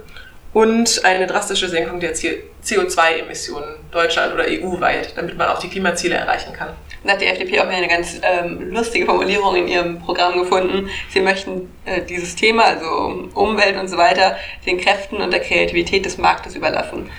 und 0.53 1.03
eine 1.03 1.27
drastische 1.27 1.67
Senkung 1.67 1.99
der 1.99 2.15
CO2-Emissionen 2.15 3.75
Deutschland 3.91 4.33
oder 4.33 4.45
EU-weit, 4.47 5.17
damit 5.17 5.37
man 5.37 5.49
auch 5.49 5.59
die 5.59 5.69
Klimaziele 5.69 6.15
erreichen 6.15 6.53
kann. 6.53 6.69
Da 7.03 7.13
hat 7.13 7.21
die 7.21 7.27
FDP 7.27 7.59
auch 7.61 7.67
eine 7.67 7.87
ganz 7.87 8.19
ähm, 8.23 8.71
lustige 8.71 9.05
Formulierung 9.05 9.55
in 9.55 9.67
ihrem 9.67 9.99
Programm 9.99 10.37
gefunden. 10.37 10.89
Sie 11.09 11.21
möchten 11.21 11.71
äh, 11.85 12.01
dieses 12.01 12.35
Thema, 12.35 12.63
also 12.63 13.29
Umwelt 13.33 13.77
und 13.77 13.87
so 13.87 13.97
weiter, 13.97 14.35
den 14.65 14.79
Kräften 14.79 15.17
und 15.17 15.31
der 15.31 15.39
Kreativität 15.39 16.05
des 16.05 16.17
Marktes 16.17 16.55
überlassen. 16.55 17.09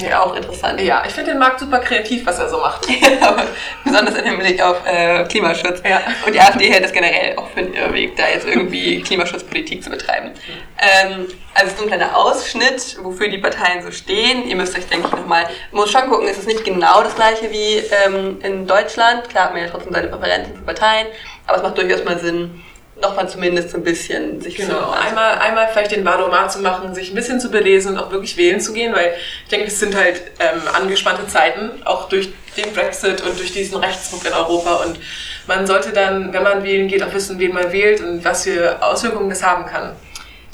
Ja, 0.00 0.22
auch 0.22 0.34
interessant. 0.34 0.80
Ja, 0.80 1.02
ich 1.06 1.12
finde 1.12 1.32
den 1.32 1.38
Markt 1.38 1.60
super 1.60 1.78
kreativ, 1.78 2.24
was 2.26 2.38
er 2.38 2.48
so 2.48 2.58
macht. 2.58 2.88
ja, 2.88 3.36
besonders 3.84 4.14
im 4.16 4.24
Hinblick 4.24 4.62
auf 4.62 4.78
äh, 4.86 5.24
Klimaschutz. 5.24 5.82
Ja. 5.88 6.00
Und 6.26 6.34
die 6.34 6.40
AfD 6.40 6.70
hält 6.70 6.84
es 6.84 6.92
generell 6.92 7.36
auch 7.36 7.48
für 7.50 7.60
einen 7.60 7.74
Irrweg, 7.74 8.16
da 8.16 8.28
jetzt 8.28 8.46
irgendwie 8.46 9.00
Klimaschutzpolitik 9.00 9.82
zu 9.82 9.90
betreiben. 9.90 10.30
Ähm, 10.78 11.26
also 11.54 11.66
es 11.66 11.72
ist 11.74 11.82
ein 11.82 11.88
kleiner 11.88 12.16
Ausschnitt, 12.16 12.96
wofür 13.02 13.28
die 13.28 13.38
Parteien 13.38 13.82
so 13.82 13.90
stehen. 13.90 14.46
Ihr 14.48 14.56
müsst 14.56 14.76
euch, 14.76 14.86
denke 14.86 15.08
ich, 15.08 15.12
nochmal, 15.12 15.44
man 15.72 15.82
muss 15.82 15.90
schon 15.90 16.08
gucken, 16.08 16.28
es 16.28 16.38
ist 16.38 16.46
nicht 16.46 16.64
genau 16.64 17.02
das 17.02 17.14
gleiche 17.14 17.50
wie 17.50 17.82
ähm, 18.06 18.38
in 18.42 18.66
Deutschland. 18.66 19.28
Klar 19.28 19.46
hat 19.46 19.52
man 19.52 19.62
ja 19.62 19.68
trotzdem 19.68 19.92
seine 19.92 20.08
Präferenzen 20.08 20.54
für 20.54 20.62
Parteien, 20.62 21.06
aber 21.46 21.58
es 21.58 21.62
macht 21.62 21.78
durchaus 21.78 22.04
mal 22.04 22.18
Sinn, 22.18 22.62
nochmal 23.00 23.28
zumindest 23.28 23.70
so 23.70 23.78
ein 23.78 23.84
bisschen 23.84 24.40
sich 24.40 24.56
genau. 24.56 24.74
zu 24.74 24.90
einmal 24.90 25.38
einmal 25.38 25.68
vielleicht 25.68 25.92
den 25.92 26.04
Wahlroman 26.04 26.50
zu 26.50 26.60
machen, 26.60 26.94
sich 26.94 27.10
ein 27.10 27.14
bisschen 27.14 27.40
zu 27.40 27.50
belesen 27.50 27.92
und 27.92 27.98
auch 27.98 28.10
wirklich 28.10 28.36
wählen 28.36 28.60
zu 28.60 28.72
gehen, 28.72 28.94
weil 28.94 29.14
ich 29.44 29.48
denke, 29.50 29.66
es 29.66 29.80
sind 29.80 29.94
halt 29.96 30.20
ähm, 30.38 30.60
angespannte 30.72 31.26
Zeiten, 31.26 31.70
auch 31.84 32.08
durch 32.08 32.30
den 32.56 32.72
Brexit 32.72 33.22
und 33.22 33.38
durch 33.38 33.52
diesen 33.52 33.78
Rechtsruck 33.78 34.24
in 34.26 34.32
Europa 34.32 34.84
und 34.84 34.98
man 35.46 35.66
sollte 35.66 35.90
dann, 35.90 36.32
wenn 36.32 36.42
man 36.42 36.62
wählen 36.62 36.88
geht, 36.88 37.02
auch 37.02 37.12
wissen, 37.12 37.38
wen 37.38 37.52
man 37.52 37.72
wählt 37.72 38.00
und 38.00 38.24
was 38.24 38.44
für 38.44 38.82
Auswirkungen 38.82 39.30
das 39.30 39.42
haben 39.42 39.66
kann. 39.66 39.96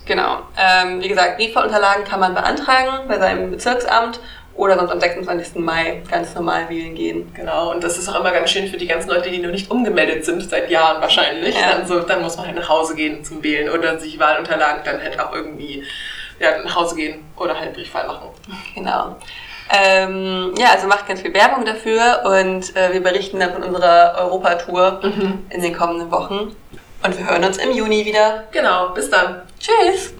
Genau. 0.06 0.42
Ähm, 0.56 1.02
wie 1.02 1.08
gesagt, 1.08 1.36
Briefwahlunterlagen 1.36 2.04
kann 2.04 2.20
man 2.20 2.34
beantragen 2.34 3.08
bei 3.08 3.18
seinem 3.18 3.50
Bezirksamt 3.50 4.20
oder 4.56 4.76
sonst 4.76 4.90
am 4.90 5.00
26. 5.00 5.56
Mai 5.56 6.02
ganz 6.10 6.34
normal 6.34 6.68
wählen 6.68 6.94
gehen. 6.94 7.32
Genau, 7.34 7.72
und 7.72 7.84
das 7.84 7.98
ist 7.98 8.08
auch 8.08 8.18
immer 8.18 8.32
ganz 8.32 8.50
schön 8.50 8.68
für 8.68 8.76
die 8.76 8.86
ganzen 8.86 9.10
Leute, 9.10 9.30
die 9.30 9.38
noch 9.38 9.50
nicht 9.50 9.70
umgemeldet 9.70 10.24
sind, 10.24 10.48
seit 10.48 10.70
Jahren 10.70 11.00
wahrscheinlich. 11.00 11.54
Ja. 11.54 11.72
Dann, 11.72 11.86
so, 11.86 12.00
dann 12.00 12.22
muss 12.22 12.36
man 12.36 12.46
halt 12.46 12.56
nach 12.56 12.68
Hause 12.68 12.94
gehen 12.94 13.24
zum 13.24 13.42
Wählen 13.42 13.70
oder 13.70 13.98
sich 13.98 14.18
Wahlunterlagen 14.18 14.82
dann 14.84 15.02
halt 15.02 15.20
auch 15.20 15.32
irgendwie 15.32 15.84
ja, 16.38 16.62
nach 16.62 16.74
Hause 16.74 16.96
gehen 16.96 17.24
oder 17.36 17.58
halt 17.58 17.74
Briefwahl 17.74 18.06
machen. 18.06 18.28
Genau. 18.74 19.16
Ähm, 19.68 20.54
ja, 20.58 20.70
also 20.72 20.86
macht 20.86 21.08
ganz 21.08 21.22
viel 21.22 21.34
Werbung 21.34 21.64
dafür 21.64 22.22
und 22.24 22.76
äh, 22.76 22.92
wir 22.92 23.02
berichten 23.02 23.40
dann 23.40 23.52
von 23.52 23.62
unserer 23.64 24.16
Europatour 24.18 25.00
mhm. 25.02 25.46
in 25.50 25.60
den 25.60 25.76
kommenden 25.76 26.10
Wochen. 26.10 26.54
Und 27.02 27.18
wir 27.18 27.28
hören 27.28 27.44
uns 27.44 27.58
im 27.58 27.72
Juni 27.72 28.04
wieder. 28.04 28.44
Genau, 28.52 28.90
bis 28.90 29.10
dann. 29.10 29.42
Tschüss. 29.58 30.14